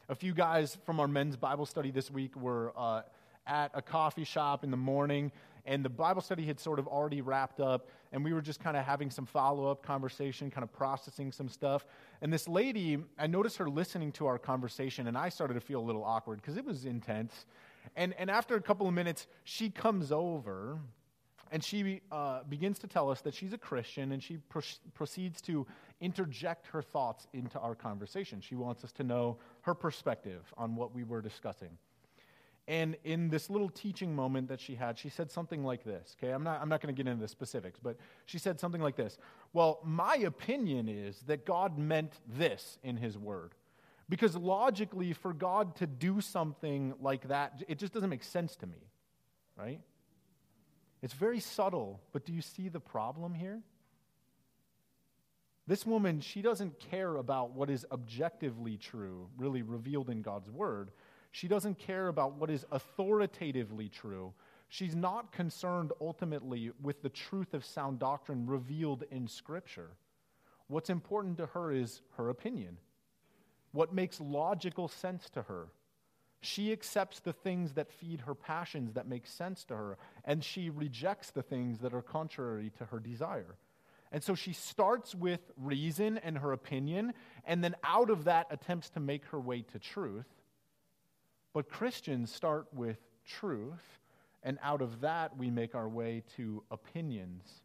A 0.10 0.16
few 0.16 0.34
guys 0.34 0.78
from 0.86 1.00
our 1.00 1.08
men's 1.08 1.38
Bible 1.38 1.66
study 1.66 1.92
this 1.92 2.12
week 2.12 2.36
were 2.36 2.74
uh, 2.76 3.04
at 3.48 3.72
a 3.74 3.82
coffee 3.82 4.24
shop 4.24 4.64
in 4.64 4.72
the 4.72 4.78
morning, 4.78 5.32
and 5.66 5.84
the 5.84 5.90
Bible 5.90 6.22
study 6.22 6.46
had 6.46 6.60
sort 6.60 6.80
of 6.80 6.88
already 6.88 7.22
wrapped 7.22 7.60
up, 7.60 7.90
and 8.12 8.24
we 8.24 8.34
were 8.34 8.42
just 8.42 8.60
kind 8.60 8.78
of 8.78 8.86
having 8.86 9.10
some 9.10 9.26
follow 9.26 9.70
up 9.70 9.84
conversation, 9.84 10.50
kind 10.50 10.64
of 10.64 10.72
processing 10.72 11.32
some 11.32 11.50
stuff. 11.50 11.86
And 12.22 12.32
this 12.32 12.48
lady, 12.48 12.98
I 13.18 13.28
noticed 13.28 13.58
her 13.58 13.70
listening 13.70 14.12
to 14.14 14.28
our 14.28 14.38
conversation, 14.38 15.08
and 15.08 15.18
I 15.18 15.30
started 15.30 15.56
to 15.56 15.62
feel 15.62 15.80
a 15.80 15.86
little 15.86 16.04
awkward 16.04 16.42
because 16.42 16.58
it 16.58 16.66
was 16.66 16.86
intense. 16.86 17.46
And, 17.96 18.14
and 18.18 18.30
after 18.30 18.56
a 18.56 18.62
couple 18.62 18.88
of 18.88 18.94
minutes, 18.94 19.28
she 19.44 19.70
comes 19.70 20.12
over 20.12 20.80
and 21.52 21.64
she 21.64 22.02
uh, 22.12 22.44
begins 22.48 22.80
to 22.80 22.88
tell 22.88 23.10
us 23.10 23.22
that 23.22 23.34
she's 23.34 23.54
a 23.54 23.58
Christian 23.58 24.12
and 24.12 24.22
she 24.22 24.38
pro- 24.38 24.62
proceeds 24.94 25.42
to 25.42 25.66
interject 26.00 26.68
her 26.68 26.82
thoughts 26.82 27.28
into 27.34 27.60
our 27.60 27.76
conversation. 27.76 28.40
She 28.42 28.56
wants 28.56 28.84
us 28.84 28.92
to 28.94 29.04
know 29.04 29.38
her 29.62 29.74
perspective 29.74 30.54
on 30.58 30.76
what 30.76 30.94
we 30.94 31.04
were 31.04 31.22
discussing. 31.22 31.78
And 32.70 32.98
in 33.04 33.30
this 33.30 33.50
little 33.50 33.68
teaching 33.68 34.16
moment 34.16 34.48
that 34.50 34.60
she 34.62 34.76
had, 34.76 34.96
she 34.96 35.10
said 35.10 35.32
something 35.32 35.64
like 35.64 35.84
this. 35.84 36.16
Okay, 36.22 36.32
I'm 36.32 36.44
not, 36.44 36.62
I'm 36.62 36.70
not 36.70 36.82
going 36.82 36.96
to 36.96 37.04
get 37.04 37.10
into 37.10 37.20
the 37.20 37.28
specifics, 37.28 37.80
but 37.82 37.98
she 38.28 38.38
said 38.38 38.60
something 38.60 38.80
like 38.80 38.96
this 38.96 39.18
Well, 39.54 39.80
my 39.84 40.18
opinion 40.18 40.88
is 40.88 41.20
that 41.26 41.48
God 41.48 41.80
meant 41.80 42.14
this 42.28 42.78
in 42.84 42.96
His 42.96 43.18
Word. 43.18 43.56
Because 44.08 44.36
logically, 44.36 45.14
for 45.14 45.34
God 45.34 45.76
to 45.78 45.88
do 45.88 46.22
something 46.22 46.94
like 47.02 47.28
that, 47.28 47.64
it 47.68 47.80
just 47.80 47.92
doesn't 47.92 48.10
make 48.10 48.24
sense 48.24 48.56
to 48.58 48.68
me, 48.68 48.88
right? 49.58 49.82
It's 51.02 51.14
very 51.14 51.40
subtle, 51.40 52.02
but 52.12 52.24
do 52.24 52.34
you 52.34 52.42
see 52.42 52.70
the 52.70 52.80
problem 52.80 53.34
here? 53.34 53.62
This 55.66 55.86
woman, 55.86 56.22
she 56.22 56.42
doesn't 56.42 56.80
care 56.80 57.16
about 57.16 57.52
what 57.52 57.70
is 57.70 57.86
objectively 57.92 58.78
true, 58.78 59.28
really 59.38 59.62
revealed 59.62 60.10
in 60.10 60.24
God's 60.24 60.50
word. 60.50 60.90
She 61.32 61.48
doesn't 61.48 61.80
care 61.80 62.08
about 62.08 62.36
what 62.36 62.50
is 62.50 62.66
authoritatively 62.72 63.90
true. 63.90 64.34
She's 64.68 64.96
not 64.96 65.32
concerned 65.32 65.92
ultimately 66.00 66.72
with 66.82 67.02
the 67.02 67.10
truth 67.10 67.54
of 67.54 67.66
sound 67.66 68.00
doctrine 68.00 68.48
revealed 68.48 69.04
in 69.12 69.28
Scripture. 69.28 69.92
What's 70.68 70.90
important 70.90 71.38
to 71.38 71.48
her 71.48 71.72
is 71.72 72.02
her 72.18 72.30
opinion, 72.30 72.78
what 73.72 73.94
makes 73.94 74.22
logical 74.22 74.88
sense 74.88 75.30
to 75.32 75.44
her. 75.44 75.70
She 76.42 76.72
accepts 76.72 77.20
the 77.20 77.34
things 77.34 77.74
that 77.74 77.92
feed 77.92 78.22
her 78.22 78.36
passions 78.36 78.94
that 78.94 79.08
make 79.08 79.28
sense 79.28 79.66
to 79.66 79.76
her, 79.76 79.98
and 80.24 80.44
she 80.44 80.70
rejects 80.70 81.32
the 81.32 81.42
things 81.42 81.80
that 81.80 81.94
are 81.94 82.02
contrary 82.02 82.72
to 82.78 82.86
her 82.86 83.00
desire. 83.00 83.56
And 84.12 84.24
so 84.24 84.36
she 84.36 84.54
starts 84.54 85.14
with 85.14 85.52
reason 85.58 86.18
and 86.20 86.38
her 86.38 86.52
opinion, 86.54 87.14
and 87.46 87.64
then 87.64 87.76
out 87.84 88.10
of 88.10 88.24
that 88.24 88.48
attempts 88.52 88.90
to 88.92 89.00
make 89.00 89.26
her 89.26 89.40
way 89.40 89.62
to 89.64 89.80
truth. 89.80 90.26
But 91.54 91.70
Christians 91.70 92.32
start 92.32 92.68
with 92.74 92.98
truth, 93.26 94.00
and 94.44 94.58
out 94.64 94.82
of 94.82 95.02
that 95.02 95.36
we 95.38 95.50
make 95.50 95.76
our 95.76 95.90
way 95.90 96.24
to 96.38 96.64
opinions. 96.72 97.62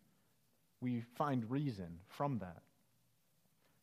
We 0.80 1.02
find 1.16 1.50
reason 1.50 1.98
from 2.08 2.38
that. 2.38 2.62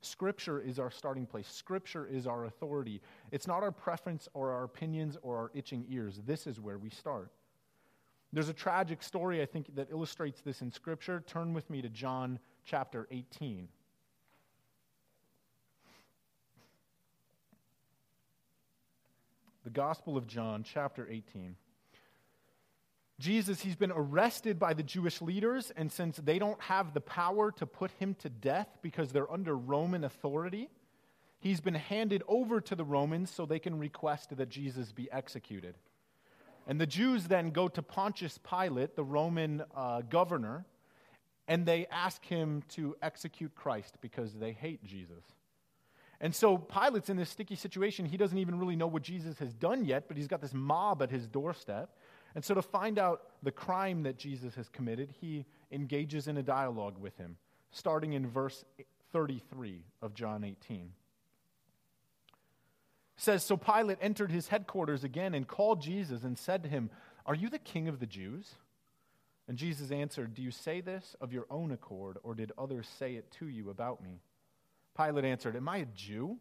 Scripture 0.02 0.60
is 0.60 0.80
our 0.80 0.90
starting 0.90 1.28
place. 1.28 1.48
Scripture 1.48 2.08
is 2.08 2.26
our 2.26 2.46
authority. 2.46 3.02
It's 3.32 3.46
not 3.46 3.62
our 3.62 3.72
preference 3.72 4.28
or 4.34 4.52
our 4.52 4.64
opinions 4.64 5.18
or 5.22 5.38
our 5.38 5.52
itching 5.54 5.86
ears. 5.90 6.20
This 6.26 6.48
is 6.48 6.60
where 6.60 6.80
we 6.80 6.90
start. 6.90 7.32
There's 8.34 8.50
a 8.50 8.54
tragic 8.54 9.04
story, 9.04 9.42
I 9.42 9.46
think, 9.46 9.76
that 9.76 9.92
illustrates 9.92 10.42
this 10.42 10.62
in 10.62 10.72
Scripture. 10.72 11.24
Turn 11.28 11.54
with 11.54 11.70
me 11.70 11.82
to 11.82 11.90
John 11.90 12.40
chapter 12.66 13.08
18. 13.12 13.68
The 19.64 19.70
Gospel 19.70 20.18
of 20.18 20.26
John, 20.26 20.64
chapter 20.64 21.08
18. 21.10 21.56
Jesus, 23.20 23.62
he's 23.62 23.76
been 23.76 23.92
arrested 23.92 24.58
by 24.58 24.74
the 24.74 24.82
Jewish 24.82 25.22
leaders, 25.22 25.72
and 25.78 25.92
since 25.92 26.18
they 26.18 26.40
don't 26.40 26.60
have 26.62 26.96
the 26.96 27.02
power 27.02 27.52
to 27.52 27.68
put 27.68 27.92
him 27.92 28.16
to 28.16 28.30
death 28.30 28.68
because 28.82 29.12
they're 29.12 29.32
under 29.32 29.56
Roman 29.56 30.04
authority, 30.04 30.68
he's 31.40 31.62
been 31.62 31.76
handed 31.76 32.24
over 32.28 32.60
to 32.62 32.76
the 32.76 32.84
Romans 32.84 33.30
so 33.30 33.46
they 33.46 33.60
can 33.60 33.78
request 33.78 34.36
that 34.36 34.50
Jesus 34.50 34.92
be 34.92 35.12
executed. 35.12 35.76
And 36.66 36.82
the 36.82 36.88
Jews 36.88 37.26
then 37.26 37.52
go 37.52 37.68
to 37.68 37.84
Pontius 37.84 38.40
Pilate, 38.40 38.96
the 38.96 39.04
Roman 39.04 39.64
uh, 39.76 40.02
governor, 40.02 40.66
and 41.48 41.68
they 41.68 41.86
ask 41.92 42.26
him 42.26 42.64
to 42.70 42.96
execute 43.04 43.54
Christ 43.54 43.98
because 44.02 44.34
they 44.34 44.54
hate 44.54 44.84
Jesus. 44.84 45.24
And 46.22 46.34
so 46.34 46.58
Pilate's 46.58 47.10
in 47.10 47.18
this 47.18 47.30
sticky 47.30 47.56
situation. 47.56 48.06
He 48.06 48.16
doesn't 48.16 48.38
even 48.38 48.58
really 48.58 48.78
know 48.78 48.88
what 48.88 49.02
Jesus 49.02 49.40
has 49.40 49.54
done 49.54 49.84
yet, 49.84 50.08
but 50.08 50.16
he's 50.16 50.28
got 50.28 50.40
this 50.40 50.54
mob 50.54 51.02
at 51.02 51.10
his 51.10 51.28
doorstep. 51.28 51.90
And 52.36 52.46
so, 52.46 52.54
to 52.54 52.62
find 52.62 52.98
out 52.98 53.24
the 53.44 53.52
crime 53.52 54.04
that 54.04 54.18
Jesus 54.18 54.56
has 54.56 54.70
committed, 54.70 55.14
he 55.20 55.46
engages 55.70 56.30
in 56.30 56.38
a 56.38 56.44
dialogue 56.44 56.98
with 56.98 57.18
him, 57.18 57.36
starting 57.72 58.14
in 58.14 58.26
verse 58.26 58.64
33 59.12 59.84
of 60.02 60.14
John 60.14 60.46
18 60.46 60.94
says 63.22 63.44
So 63.44 63.56
Pilate 63.56 64.00
entered 64.02 64.32
his 64.32 64.48
headquarters 64.48 65.04
again 65.04 65.34
and 65.34 65.48
called 65.48 65.82
Jesus 65.82 66.24
and 66.24 66.38
said 66.38 66.64
to 66.64 66.70
him, 66.70 66.90
Are 67.26 67.36
you 67.36 67.50
the 67.50 67.60
king 67.60 67.88
of 67.88 68.00
the 68.00 68.06
Jews? 68.06 68.56
And 69.48 69.58
Jesus 69.58 69.92
answered, 69.92 70.34
Do 70.34 70.42
you 70.42 70.52
say 70.52 70.82
this 70.82 71.16
of 71.22 71.34
your 71.34 71.46
own 71.50 71.72
accord, 71.72 72.18
or 72.24 72.36
did 72.36 72.52
others 72.58 72.88
say 73.00 73.16
it 73.16 73.32
to 73.40 73.48
you 73.48 73.70
about 73.70 74.04
me? 74.04 74.22
Pilate 74.96 75.26
answered, 75.26 75.56
Am 75.56 75.70
I 75.70 75.78
a 75.78 75.86
Jew? 75.86 76.38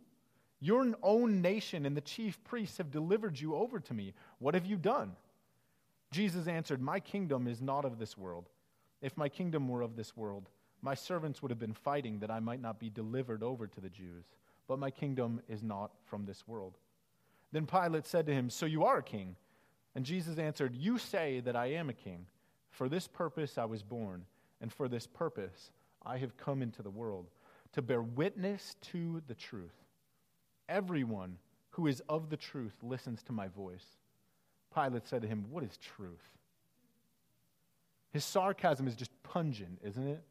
Your 0.61 0.95
own 1.03 1.41
nation 1.41 1.87
and 1.87 1.97
the 1.97 2.03
chief 2.03 2.43
priests 2.45 2.79
have 2.79 2.91
delivered 2.91 3.41
you 3.41 3.55
over 3.55 3.81
to 3.81 3.95
me. 3.95 4.13
What 4.39 4.55
have 4.55 4.67
you 4.67 4.77
done? 4.77 5.13
Jesus 6.11 6.47
answered, 6.49 6.83
My 6.83 7.01
kingdom 7.01 7.47
is 7.47 7.63
not 7.63 7.85
of 7.85 7.99
this 7.99 8.19
world. 8.19 8.49
If 9.01 9.17
my 9.17 9.29
kingdom 9.29 9.69
were 9.69 9.81
of 9.81 9.97
this 9.97 10.17
world, 10.17 10.51
my 10.83 10.95
servants 10.95 11.41
would 11.41 11.51
have 11.51 11.59
been 11.59 11.73
fighting 11.73 12.19
that 12.19 12.31
I 12.31 12.41
might 12.41 12.61
not 12.61 12.79
be 12.79 12.91
delivered 12.91 13.43
over 13.43 13.67
to 13.67 13.81
the 13.81 13.89
Jews 13.89 14.25
but 14.71 14.79
my 14.79 14.89
kingdom 14.89 15.41
is 15.49 15.65
not 15.65 15.91
from 16.05 16.25
this 16.25 16.47
world. 16.47 16.79
Then 17.51 17.67
Pilate 17.67 18.07
said 18.07 18.25
to 18.27 18.33
him, 18.33 18.49
So 18.49 18.67
you 18.67 18.85
are 18.85 18.99
a 18.99 19.03
king? 19.03 19.35
And 19.97 20.05
Jesus 20.05 20.39
answered, 20.39 20.77
You 20.77 20.97
say 20.97 21.41
that 21.41 21.57
I 21.57 21.73
am 21.73 21.91
a 21.91 21.93
king. 21.93 22.27
For 22.71 22.89
this 22.89 23.09
purpose 23.09 23.59
I 23.59 23.65
was 23.65 23.83
born, 23.83 24.27
and 24.61 24.73
for 24.73 24.87
this 24.87 25.09
purpose 25.09 25.73
I 26.07 26.19
have 26.19 26.37
come 26.37 26.63
into 26.63 26.83
the 26.83 26.91
world, 26.91 27.27
to 27.73 27.83
bear 27.83 28.03
witness 28.03 28.77
to 28.93 29.23
the 29.27 29.35
truth. 29.35 29.75
Everyone 30.69 31.39
who 31.71 31.87
is 31.87 32.03
of 32.09 32.31
the 32.31 32.37
truth 32.37 32.77
listens 32.83 33.23
to 33.25 33.33
my 33.33 33.49
voice. 33.49 33.85
Pilate 34.75 35.07
said 35.07 35.23
to 35.23 35.29
him, 35.29 35.47
What 35.51 35.65
is 35.65 35.77
truth? 35.77 36.29
His 38.13 38.25
sarcasm 38.25 38.89
is 38.89 38.97
just 38.97 39.11
pungent, 39.23 39.79
isn't 39.85 40.07
it? 40.07 40.23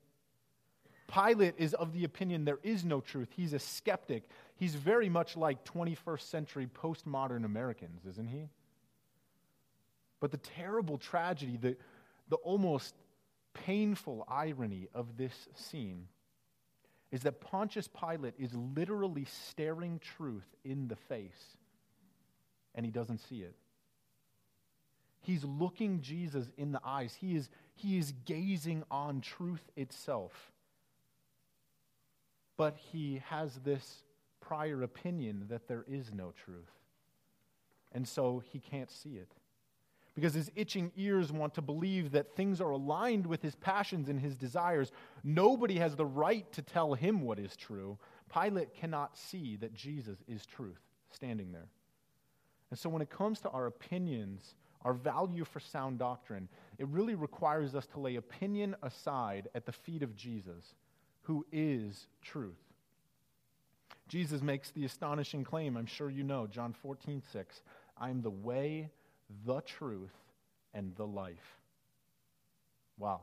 Pilate 1.12 1.56
is 1.58 1.74
of 1.74 1.94
the 1.94 2.04
opinion 2.04 2.46
there 2.46 2.60
is 2.62 2.86
no 2.86 3.02
truth. 3.02 3.30
He's 3.36 3.54
a 3.54 3.60
skeptic. 3.60 4.30
He's 4.56 4.76
very 4.76 5.10
much 5.10 5.36
like 5.36 5.66
21st 5.66 6.22
century 6.22 6.68
postmodern 6.68 7.46
Americans, 7.46 8.06
isn't 8.06 8.28
he? 8.28 8.50
But 10.20 10.32
the 10.32 10.38
terrible 10.38 10.98
tragedy, 10.98 11.58
the, 11.58 11.78
the 12.28 12.36
almost 12.38 12.96
painful 13.54 14.26
irony 14.30 14.88
of 14.94 15.18
this 15.18 15.48
scene 15.56 16.08
is 17.12 17.22
that 17.22 17.42
Pontius 17.42 17.88
Pilate 17.88 18.36
is 18.38 18.54
literally 18.54 19.26
staring 19.26 20.00
truth 20.00 20.56
in 20.64 20.88
the 20.88 20.96
face, 20.96 21.58
and 22.76 22.86
he 22.86 22.92
doesn't 22.92 23.20
see 23.20 23.42
it. 23.42 23.56
He's 25.22 25.44
looking 25.44 26.02
Jesus 26.02 26.46
in 26.58 26.72
the 26.72 26.82
eyes. 26.84 27.16
He 27.20 27.36
is, 27.36 27.50
he 27.76 27.98
is 27.98 28.14
gazing 28.26 28.84
on 28.90 29.22
truth 29.22 29.70
itself 29.76 30.52
but 32.60 32.76
he 32.92 33.22
has 33.30 33.56
this 33.64 34.04
prior 34.42 34.84
opinion 34.84 35.46
that 35.48 35.70
there 35.70 35.86
is 35.88 36.12
no 36.14 36.34
truth. 36.44 36.74
And 37.94 38.06
so 38.06 38.44
he 38.52 38.60
can't 38.60 38.92
see 38.92 39.12
it. 39.12 39.32
Because 40.16 40.34
his 40.34 40.52
itching 40.56 40.92
ears 40.98 41.32
want 41.32 41.54
to 41.54 41.62
believe 41.62 42.12
that 42.12 42.36
things 42.36 42.60
are 42.60 42.72
aligned 42.72 43.26
with 43.26 43.42
his 43.42 43.56
passions 43.56 44.10
and 44.10 44.20
his 44.20 44.36
desires. 44.36 44.92
Nobody 45.24 45.78
has 45.80 45.96
the 45.96 46.06
right 46.06 46.52
to 46.54 46.62
tell 46.62 46.94
him 46.94 47.22
what 47.22 47.40
is 47.40 47.56
true. 47.56 47.98
Pilate 48.34 48.74
cannot 48.74 49.18
see 49.18 49.56
that 49.58 49.74
Jesus 49.74 50.18
is 50.28 50.46
truth 50.46 50.80
standing 51.12 51.52
there. 51.52 51.70
And 52.70 52.78
so 52.78 52.90
when 52.90 53.02
it 53.02 53.10
comes 53.10 53.40
to 53.42 53.50
our 53.50 53.68
opinions, 53.68 54.56
our 54.84 54.94
value 54.94 55.44
for 55.44 55.60
sound 55.60 56.00
doctrine, 56.00 56.48
it 56.78 56.88
really 56.88 57.16
requires 57.16 57.76
us 57.76 57.88
to 57.88 58.00
lay 58.00 58.16
opinion 58.16 58.76
aside 58.82 59.50
at 59.56 59.66
the 59.66 59.72
feet 59.72 60.04
of 60.04 60.16
Jesus 60.16 60.76
who 61.24 61.46
is 61.52 62.08
truth. 62.22 62.58
Jesus 64.08 64.42
makes 64.42 64.72
the 64.72 64.86
astonishing 64.86 65.44
claim, 65.44 65.78
I'm 65.78 65.86
sure 65.86 66.10
you 66.10 66.24
know, 66.24 66.48
John 66.48 66.74
14, 66.74 67.22
6. 67.32 67.62
I 67.98 68.10
am 68.10 68.22
the 68.22 68.32
way, 68.32 68.90
the 69.46 69.62
truth, 69.62 70.14
and 70.74 70.96
the 70.96 71.06
life. 71.06 71.58
Wow. 72.98 73.22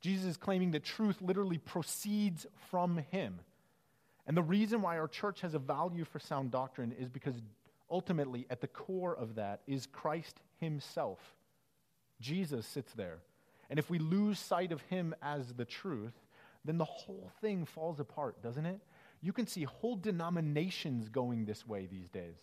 Jesus 0.00 0.26
is 0.26 0.36
claiming 0.36 0.72
that 0.72 0.84
truth 0.84 1.16
literally 1.20 1.58
proceeds 1.58 2.46
from 2.70 2.98
him. 3.10 3.40
And 4.26 4.36
the 4.36 4.42
reason 4.42 4.82
why 4.82 4.98
our 4.98 5.08
church 5.08 5.40
has 5.40 5.54
a 5.54 5.58
value 5.58 6.04
for 6.04 6.18
sound 6.18 6.50
doctrine 6.50 6.92
is 6.98 7.08
because 7.08 7.34
ultimately, 7.90 8.46
at 8.50 8.60
the 8.60 8.66
core 8.66 9.16
of 9.16 9.36
that, 9.36 9.62
is 9.66 9.86
Christ 9.86 10.40
himself. 10.58 11.18
Jesus 12.20 12.66
sits 12.66 12.92
there. 12.92 13.18
And 13.70 13.78
if 13.78 13.90
we 13.90 13.98
lose 13.98 14.38
sight 14.38 14.72
of 14.72 14.80
him 14.82 15.14
as 15.22 15.54
the 15.54 15.64
truth, 15.64 16.14
then 16.64 16.78
the 16.78 16.84
whole 16.84 17.30
thing 17.40 17.64
falls 17.64 18.00
apart, 18.00 18.42
doesn't 18.42 18.66
it? 18.66 18.80
You 19.22 19.32
can 19.32 19.46
see 19.46 19.64
whole 19.64 19.96
denominations 19.96 21.08
going 21.08 21.44
this 21.44 21.66
way 21.66 21.86
these 21.86 22.08
days 22.08 22.36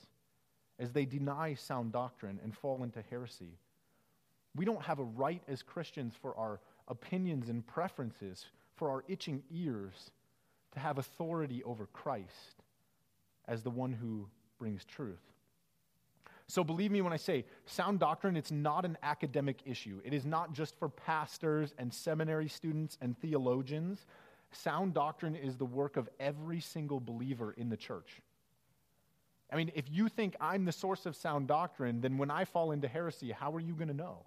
as 0.84 0.92
they 0.92 1.06
deny 1.06 1.54
sound 1.54 1.94
doctrine 1.94 2.40
and 2.44 2.54
fall 2.56 2.84
into 2.84 3.02
heresy. 3.10 3.58
We 4.54 4.66
don't 4.66 4.84
have 4.84 5.00
a 5.00 5.04
right 5.04 5.42
as 5.48 5.64
Christians 5.64 6.14
for 6.22 6.38
our 6.38 6.60
opinions 6.90 7.48
and 7.48 7.66
preferences, 7.66 8.46
for 8.76 8.90
our 8.90 9.06
itching 9.08 9.42
ears, 9.50 10.12
to 10.74 10.80
have 10.80 10.98
authority 10.98 11.64
over 11.64 11.88
Christ 11.94 12.62
as 13.48 13.64
the 13.64 13.70
one 13.70 13.94
who 13.94 14.28
brings 14.60 14.84
truth. 14.84 15.22
So 16.48 16.66
believe 16.66 16.92
me 16.92 17.02
when 17.02 17.14
I 17.14 17.18
say 17.18 17.46
sound 17.66 18.00
doctrine, 18.00 18.36
it's 18.36 18.52
not 18.52 18.84
an 18.84 18.98
academic 19.02 19.62
issue. 19.66 20.02
It 20.04 20.14
is 20.14 20.26
not 20.26 20.52
just 20.52 20.76
for 20.76 20.90
pastors 20.90 21.74
and 21.78 21.94
seminary 21.94 22.50
students 22.50 22.98
and 23.00 23.18
theologians. 23.20 24.06
Sound 24.52 24.94
doctrine 24.94 25.36
is 25.36 25.56
the 25.56 25.66
work 25.66 25.96
of 25.96 26.10
every 26.20 26.60
single 26.60 27.00
believer 27.00 27.54
in 27.54 27.70
the 27.70 27.78
church. 27.78 28.22
I 29.54 29.56
mean, 29.56 29.72
if 29.76 29.86
you 29.92 30.10
think 30.10 30.36
I'm 30.42 30.66
the 30.66 30.72
source 30.72 31.06
of 31.06 31.16
sound 31.16 31.48
doctrine, 31.48 32.02
then 32.02 32.18
when 32.18 32.32
I 32.32 32.44
fall 32.46 32.72
into 32.72 32.88
heresy, 32.88 33.32
how 33.32 33.54
are 33.54 33.60
you 33.60 33.76
going 33.76 33.90
to 33.90 33.94
know? 33.94 34.26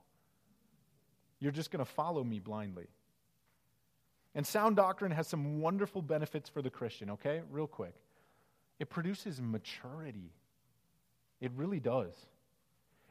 You're 1.40 1.52
just 1.52 1.70
going 1.70 1.84
to 1.84 1.90
follow 1.90 2.22
me 2.22 2.38
blindly. 2.38 2.86
And 4.34 4.46
sound 4.46 4.76
doctrine 4.76 5.12
has 5.12 5.26
some 5.26 5.60
wonderful 5.60 6.00
benefits 6.00 6.48
for 6.48 6.62
the 6.62 6.70
Christian, 6.70 7.10
okay? 7.10 7.42
Real 7.50 7.66
quick. 7.66 7.94
It 8.78 8.88
produces 8.88 9.40
maturity 9.40 10.32
it 11.40 11.52
really 11.54 11.80
does. 11.80 12.14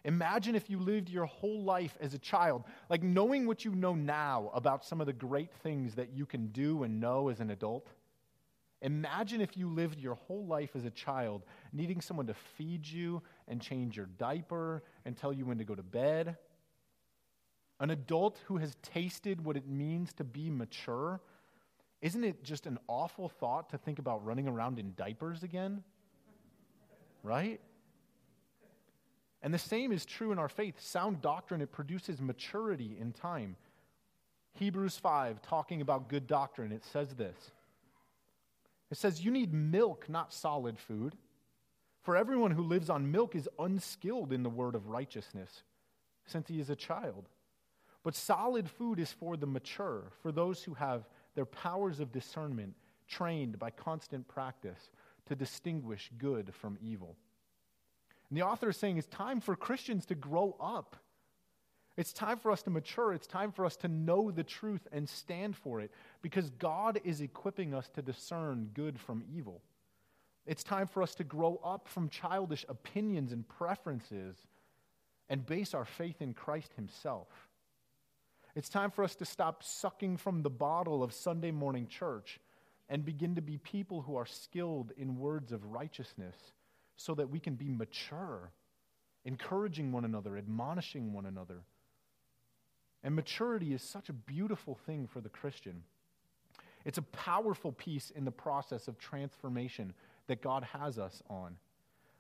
Imagine 0.04 0.56
if 0.56 0.69
you 0.69 0.80
lived 0.80 1.10
your 1.10 1.25
whole 1.25 1.63
life 1.63 1.97
as 1.99 2.13
a 2.13 2.19
child, 2.19 2.63
like 2.89 3.01
knowing 3.01 3.47
what 3.47 3.65
you 3.65 3.73
know 3.73 3.95
now 3.95 4.51
about 4.54 4.86
some 4.86 5.01
of 5.01 5.08
the 5.08 5.13
great 5.13 5.51
things 5.63 5.95
that 5.95 6.13
you 6.13 6.25
can 6.25 6.47
do 6.47 6.84
and 6.84 6.99
know 6.99 7.30
as 7.30 7.39
an 7.39 7.49
adult. 7.49 7.88
Imagine 8.86 9.41
if 9.41 9.58
you 9.58 9.67
lived 9.67 10.00
your 10.00 10.13
whole 10.13 10.45
life 10.45 10.76
as 10.76 10.86
a 10.86 10.91
child, 10.91 11.41
needing 11.74 12.02
someone 12.02 12.28
to 12.28 12.36
feed 12.36 12.88
you 12.88 13.24
and 13.48 13.60
change 13.60 13.98
your 13.98 14.06
diaper 14.06 14.84
and 15.06 15.17
tell 15.17 15.34
you 15.34 15.43
when 15.43 15.58
to 15.58 15.63
go 15.63 15.74
to 15.74 15.82
bed. 15.82 16.38
An 17.80 17.89
adult 17.89 18.39
who 18.45 18.58
has 18.58 18.78
tasted 18.84 19.43
what 19.43 19.58
it 19.58 19.67
means 19.67 20.13
to 20.13 20.24
be 20.24 20.52
mature, 20.52 21.19
isn't 22.04 22.24
it 22.24 22.43
just 22.43 22.67
an 22.67 22.78
awful 22.88 23.28
thought 23.28 23.71
to 23.71 23.80
think 23.80 23.98
about 23.98 24.24
running 24.24 24.48
around 24.48 24.78
in 24.78 24.93
diapers 24.95 25.41
again? 25.41 25.84
Right? 27.24 27.60
And 29.41 29.52
the 29.52 29.58
same 29.58 29.91
is 29.93 30.06
true 30.06 30.32
in 30.32 30.38
our 30.38 30.48
faith. 30.48 30.80
Sound 30.80 31.21
doctrine, 31.21 31.60
it 31.60 31.71
produces 31.71 32.21
maturity 32.21 32.98
in 33.02 33.13
time. 33.13 33.56
Hebrews 34.54 34.95
5, 35.00 35.41
talking 35.41 35.82
about 35.82 36.08
good 36.08 36.28
doctrine, 36.28 36.71
it 36.71 36.86
says 36.86 37.16
this 37.16 37.51
It 38.91 38.97
says, 38.97 39.23
You 39.23 39.31
need 39.31 39.53
milk, 39.53 40.07
not 40.09 40.33
solid 40.33 40.77
food. 40.77 41.15
For 42.01 42.15
everyone 42.15 42.51
who 42.51 42.63
lives 42.63 42.89
on 42.89 43.11
milk 43.11 43.36
is 43.36 43.49
unskilled 43.57 44.31
in 44.31 44.43
the 44.43 44.49
word 44.49 44.75
of 44.75 44.89
righteousness, 44.89 45.63
since 46.27 46.47
he 46.47 46.59
is 46.59 46.69
a 46.69 46.75
child. 46.75 47.27
But 48.03 48.13
solid 48.13 48.69
food 48.69 48.99
is 48.99 49.11
for 49.11 49.36
the 49.36 49.47
mature, 49.47 50.11
for 50.21 50.31
those 50.31 50.61
who 50.63 50.75
have 50.75 51.07
their 51.33 51.47
powers 51.47 51.99
of 51.99 52.11
discernment 52.11 52.75
trained 53.07 53.57
by 53.57 53.71
constant 53.71 54.27
practice 54.27 54.91
to 55.25 55.36
distinguish 55.36 56.11
good 56.19 56.53
from 56.53 56.77
evil. 56.79 57.15
And 58.29 58.38
the 58.38 58.43
author 58.43 58.69
is 58.69 58.77
saying 58.77 58.97
it's 58.97 59.07
time 59.07 59.41
for 59.41 59.55
Christians 59.55 60.05
to 60.07 60.15
grow 60.15 60.55
up. 60.59 60.95
It's 61.98 62.12
time 62.12 62.38
for 62.38 62.52
us 62.52 62.62
to 62.64 62.70
mature. 62.70 63.14
It's 63.14 63.28
time 63.28 63.52
for 63.52 63.66
us 63.66 63.78
to 63.78 63.88
know 63.88 64.30
the 64.30 64.43
truth 64.43 64.88
and 64.91 65.08
stand 65.08 65.56
for 65.56 65.80
it 65.80 65.91
because 66.22 66.50
God 66.52 67.00
is 67.04 67.22
equipping 67.22 67.74
us 67.74 67.89
to 67.96 68.02
discern 68.02 68.70
good 68.74 69.00
from 69.00 69.24
evil. 69.34 69.62
It's 70.46 70.64
time 70.64 70.88
for 70.88 71.02
us 71.02 71.16
to 71.16 71.24
grow 71.24 71.60
up 71.64 71.88
from 71.88 72.10
childish 72.10 72.66
opinions 72.68 73.32
and 73.32 73.48
preferences 73.48 74.36
and 75.30 75.46
base 75.46 75.74
our 75.74 75.86
faith 75.86 76.22
in 76.22 76.34
Christ 76.34 76.74
Himself. 76.76 77.28
It's 78.56 78.70
time 78.70 78.91
for 78.91 79.04
us 79.04 79.16
to 79.16 79.26
stop 79.26 79.64
sucking 79.64 80.18
from 80.18 80.43
the 80.43 80.50
bottle 80.50 81.02
of 81.02 81.14
Sunday 81.14 81.52
morning 81.52 81.88
church 81.88 82.39
and 82.89 83.04
begin 83.04 83.36
to 83.36 83.41
be 83.41 83.58
people 83.58 84.02
who 84.02 84.16
are 84.16 84.26
skilled 84.26 84.91
in 84.98 85.18
words 85.18 85.52
of 85.52 85.66
righteousness 85.66 86.36
so 86.96 87.16
that 87.16 87.30
we 87.30 87.39
can 87.39 87.56
be 87.56 87.70
mature, 87.70 88.52
encouraging 89.26 89.91
one 89.91 90.06
another, 90.06 90.38
admonishing 90.38 91.12
one 91.12 91.26
another. 91.26 91.64
And 93.06 93.16
maturity 93.16 93.72
is 93.72 93.84
such 93.84 94.10
a 94.10 94.14
beautiful 94.14 94.74
thing 94.74 95.06
for 95.06 95.22
the 95.22 95.30
Christian. 95.30 95.84
It's 96.86 96.97
a 96.97 97.03
powerful 97.03 97.72
piece 97.72 98.10
in 98.10 98.26
the 98.26 98.32
process 98.32 98.88
of 98.88 98.97
transformation 98.97 99.93
that 100.26 100.41
God 100.41 100.64
has 100.64 100.97
us 100.97 101.22
on. 101.30 101.56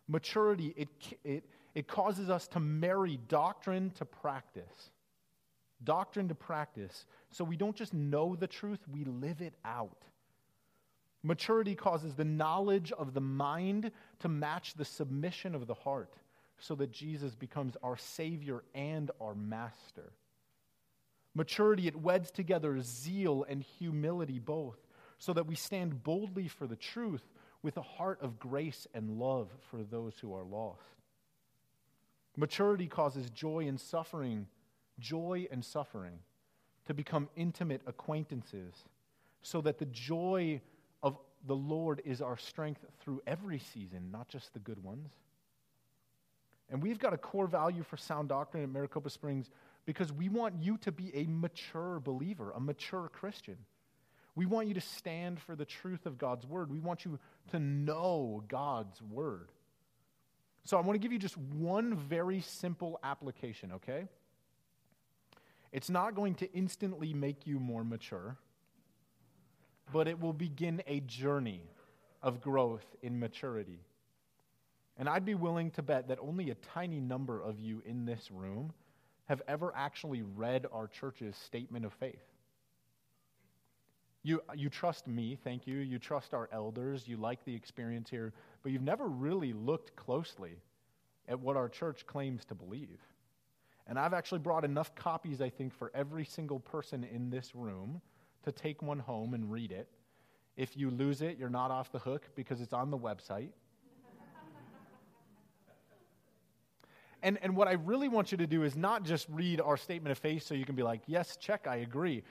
Maturity, 0.07 0.75
it, 0.77 0.89
it, 1.23 1.43
it 1.73 1.87
causes 1.87 2.29
us 2.29 2.47
to 2.49 2.59
marry 2.59 3.17
doctrine 3.27 3.89
to 3.95 4.05
practice. 4.05 4.91
Doctrine 5.83 6.27
to 6.27 6.35
practice. 6.35 7.07
So 7.31 7.43
we 7.43 7.57
don't 7.57 7.75
just 7.75 7.95
know 7.95 8.35
the 8.35 8.47
truth, 8.47 8.79
we 8.87 9.05
live 9.05 9.41
it 9.41 9.55
out. 9.65 10.05
Maturity 11.23 11.73
causes 11.73 12.13
the 12.13 12.25
knowledge 12.25 12.91
of 12.91 13.15
the 13.15 13.21
mind 13.21 13.91
to 14.19 14.27
match 14.27 14.75
the 14.75 14.85
submission 14.85 15.55
of 15.55 15.65
the 15.65 15.73
heart 15.73 16.13
so 16.59 16.75
that 16.75 16.91
Jesus 16.91 17.33
becomes 17.33 17.75
our 17.81 17.97
Savior 17.97 18.63
and 18.75 19.09
our 19.19 19.33
Master. 19.33 20.13
Maturity, 21.35 21.87
it 21.87 21.97
weds 21.97 22.31
together 22.31 22.79
zeal 22.81 23.45
and 23.47 23.61
humility 23.61 24.39
both, 24.39 24.79
so 25.19 25.33
that 25.33 25.45
we 25.45 25.55
stand 25.55 26.01
boldly 26.01 26.47
for 26.47 26.65
the 26.65 26.75
truth 26.75 27.29
with 27.61 27.77
a 27.77 27.81
heart 27.81 28.19
of 28.21 28.39
grace 28.39 28.87
and 28.93 29.19
love 29.19 29.49
for 29.69 29.83
those 29.83 30.13
who 30.19 30.33
are 30.33 30.43
lost. 30.43 30.81
Maturity 32.37 32.87
causes 32.87 33.29
joy 33.29 33.67
and 33.67 33.79
suffering, 33.79 34.47
joy 34.99 35.47
and 35.51 35.63
suffering, 35.63 36.19
to 36.85 36.93
become 36.93 37.29
intimate 37.35 37.81
acquaintances, 37.85 38.73
so 39.41 39.61
that 39.61 39.77
the 39.77 39.85
joy 39.85 40.61
of 41.03 41.17
the 41.47 41.55
Lord 41.55 42.01
is 42.05 42.21
our 42.21 42.37
strength 42.37 42.85
through 42.99 43.21
every 43.27 43.59
season, 43.59 44.09
not 44.11 44.27
just 44.27 44.53
the 44.53 44.59
good 44.59 44.83
ones. 44.83 45.09
And 46.69 46.81
we've 46.81 46.99
got 46.99 47.13
a 47.13 47.17
core 47.17 47.47
value 47.47 47.83
for 47.83 47.97
sound 47.97 48.29
doctrine 48.29 48.63
at 48.63 48.69
Maricopa 48.69 49.09
Springs 49.09 49.49
because 49.85 50.11
we 50.11 50.29
want 50.29 50.55
you 50.61 50.77
to 50.79 50.91
be 50.91 51.15
a 51.15 51.25
mature 51.27 51.99
believer, 51.99 52.51
a 52.51 52.59
mature 52.59 53.09
Christian. 53.13 53.57
We 54.35 54.45
want 54.45 54.67
you 54.67 54.73
to 54.73 54.81
stand 54.81 55.39
for 55.39 55.55
the 55.55 55.65
truth 55.65 56.05
of 56.05 56.17
God's 56.17 56.45
word. 56.45 56.71
We 56.71 56.79
want 56.79 57.05
you 57.05 57.19
to 57.51 57.59
know 57.59 58.43
God's 58.47 59.01
word. 59.01 59.49
So 60.63 60.77
I 60.77 60.81
want 60.81 60.95
to 60.95 60.99
give 60.99 61.13
you 61.13 61.19
just 61.19 61.37
one 61.37 61.95
very 61.95 62.41
simple 62.41 62.99
application, 63.03 63.73
okay? 63.73 64.07
It's 65.71 65.89
not 65.89 66.15
going 66.15 66.35
to 66.35 66.51
instantly 66.53 67.13
make 67.13 67.45
you 67.45 67.59
more 67.59 67.83
mature 67.83 68.37
but 69.91 70.07
it 70.07 70.19
will 70.19 70.33
begin 70.33 70.81
a 70.87 70.99
journey 71.01 71.61
of 72.21 72.41
growth 72.41 72.85
in 73.01 73.19
maturity. 73.19 73.79
And 74.97 75.09
I'd 75.09 75.25
be 75.25 75.35
willing 75.35 75.71
to 75.71 75.81
bet 75.81 76.07
that 76.07 76.19
only 76.21 76.49
a 76.49 76.55
tiny 76.55 76.99
number 76.99 77.41
of 77.41 77.59
you 77.59 77.81
in 77.85 78.05
this 78.05 78.29
room 78.31 78.73
have 79.25 79.41
ever 79.47 79.73
actually 79.75 80.21
read 80.21 80.65
our 80.71 80.87
church's 80.87 81.35
statement 81.35 81.85
of 81.85 81.93
faith. 81.93 82.23
You, 84.23 84.41
you 84.55 84.69
trust 84.69 85.07
me, 85.07 85.37
thank 85.43 85.67
you. 85.67 85.77
You 85.77 85.99
trust 85.99 86.33
our 86.33 86.49
elders. 86.51 87.07
You 87.07 87.17
like 87.17 87.45
the 87.45 87.53
experience 87.53 88.09
here, 88.09 88.33
but 88.63 88.71
you've 88.71 88.81
never 88.81 89.07
really 89.07 89.53
looked 89.53 89.95
closely 89.95 90.57
at 91.27 91.39
what 91.39 91.55
our 91.55 91.69
church 91.69 92.07
claims 92.07 92.43
to 92.45 92.55
believe. 92.55 92.99
And 93.87 93.99
I've 93.99 94.13
actually 94.13 94.39
brought 94.39 94.65
enough 94.65 94.95
copies, 94.95 95.41
I 95.41 95.49
think, 95.49 95.73
for 95.73 95.91
every 95.93 96.25
single 96.25 96.59
person 96.59 97.03
in 97.03 97.29
this 97.29 97.53
room 97.53 98.01
to 98.43 98.51
take 98.51 98.81
one 98.81 98.99
home 98.99 99.33
and 99.35 99.51
read 99.51 99.71
it. 99.71 99.87
If 100.57 100.75
you 100.75 100.89
lose 100.89 101.21
it, 101.21 101.37
you're 101.37 101.49
not 101.49 101.69
off 101.69 101.91
the 101.91 101.99
hook 101.99 102.27
because 102.35 102.61
it's 102.61 102.73
on 102.73 102.89
the 102.89 102.97
website. 102.97 103.49
And, 107.25 107.39
and 107.41 107.55
what 107.55 107.67
I 107.67 107.73
really 107.73 108.07
want 108.07 108.31
you 108.31 108.37
to 108.37 108.45
do 108.45 108.61
is 108.61 108.77
not 108.77 109.03
just 109.03 109.25
read 109.31 109.59
our 109.59 109.77
statement 109.77 110.11
of 110.11 110.19
faith 110.19 110.43
so 110.43 110.53
you 110.53 110.63
can 110.63 110.75
be 110.75 110.83
like, 110.83 111.01
yes, 111.07 111.35
check, 111.37 111.65
I 111.65 111.77
agree. 111.77 112.21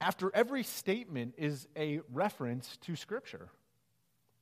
After 0.00 0.34
every 0.34 0.62
statement 0.62 1.34
is 1.36 1.68
a 1.76 2.00
reference 2.10 2.78
to 2.78 2.96
Scripture. 2.96 3.50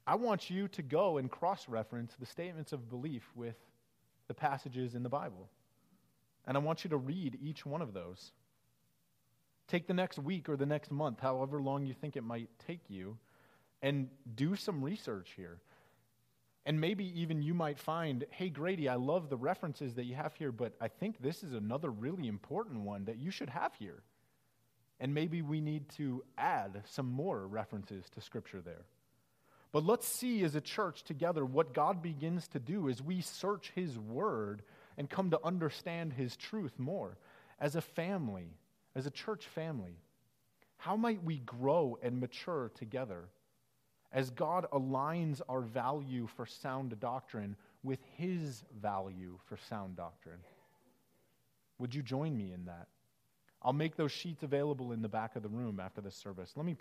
I 0.07 0.15
want 0.15 0.49
you 0.49 0.69
to 0.69 0.83
go 0.83 1.19
and 1.19 1.29
cross 1.29 1.69
reference 1.69 2.15
the 2.21 2.27
statements 2.27 2.73
of 2.73 2.89
belief 2.89 3.29
with 3.35 3.57
the 4.29 4.35
passages 4.35 4.95
in 4.95 5.03
the 5.03 5.09
Bible. 5.09 5.49
And 6.47 6.57
I 6.57 6.61
want 6.61 6.85
you 6.85 6.91
to 6.91 6.97
read 6.97 7.37
each 7.43 7.67
one 7.67 7.83
of 7.83 7.95
those. 7.95 8.31
Take 9.67 9.89
the 9.89 9.95
next 9.95 10.21
week 10.21 10.49
or 10.49 10.57
the 10.57 10.67
next 10.67 10.93
month, 10.93 11.19
however 11.19 11.61
long 11.61 11.85
you 11.85 11.95
think 11.95 12.17
it 12.17 12.23
might 12.23 12.49
take 12.65 12.83
you, 12.89 13.19
and 13.83 14.09
do 14.37 14.55
some 14.55 14.85
research 14.85 15.33
here. 15.37 15.59
And 16.67 16.81
maybe 16.81 17.21
even 17.21 17.43
you 17.43 17.53
might 17.53 17.79
find, 17.79 18.25
hey, 18.31 18.49
Grady, 18.49 18.89
I 18.89 18.95
love 18.95 19.29
the 19.29 19.37
references 19.37 19.95
that 19.95 20.05
you 20.05 20.15
have 20.15 20.35
here, 20.35 20.51
but 20.51 20.73
I 20.81 20.89
think 20.89 21.21
this 21.21 21.43
is 21.43 21.53
another 21.53 21.91
really 21.91 22.27
important 22.27 22.81
one 22.81 23.05
that 23.05 23.19
you 23.19 23.31
should 23.31 23.51
have 23.51 23.75
here. 23.79 24.03
And 24.99 25.13
maybe 25.13 25.43
we 25.43 25.61
need 25.61 25.89
to 25.97 26.25
add 26.39 26.83
some 26.87 27.11
more 27.11 27.47
references 27.47 28.09
to 28.11 28.23
Scripture 28.23 28.63
there. 28.63 28.87
But 29.73 29.85
let's 29.85 30.07
see 30.07 30.43
as 30.45 30.55
a 30.55 30.61
church 30.61 31.03
together 31.03 31.45
what 31.45 31.75
God 31.75 32.01
begins 32.01 32.49
to 32.49 32.61
do 32.61 32.89
as 32.89 33.03
we 33.03 33.21
search 33.21 33.73
His 33.75 33.99
Word 33.99 34.63
and 34.97 35.11
come 35.11 35.31
to 35.31 35.45
understand 35.45 36.13
His 36.13 36.37
truth 36.37 36.79
more. 36.79 37.19
As 37.59 37.77
a 37.77 37.81
family, 37.83 38.57
as 38.95 39.07
a 39.07 39.11
church 39.11 39.47
family, 39.47 39.99
how 40.79 40.97
might 40.97 41.25
we 41.25 41.39
grow 41.39 41.99
and 42.03 42.21
mature 42.21 42.71
together 42.75 43.29
as 44.15 44.31
God 44.31 44.67
aligns 44.73 45.43
our 45.49 45.61
value 45.61 46.27
for 46.27 46.47
sound 46.47 46.99
doctrine 47.01 47.57
with 47.83 47.99
His 48.17 48.63
value 48.81 49.39
for 49.45 49.59
sound 49.69 49.97
doctrine? 49.97 50.39
Would 51.79 51.95
you 51.95 52.03
join 52.03 52.37
me 52.37 52.53
in 52.53 52.65
that? 52.67 52.87
I'll 53.61 53.73
make 53.73 53.97
those 53.97 54.13
sheets 54.13 54.43
available 54.43 54.93
in 54.93 55.03
the 55.03 55.09
back 55.09 55.37
of 55.37 55.43
the 55.43 55.49
room 55.49 55.81
after 55.81 56.01
this 56.01 56.15
service. 56.15 56.53
Let 56.55 56.65
me 56.65 56.75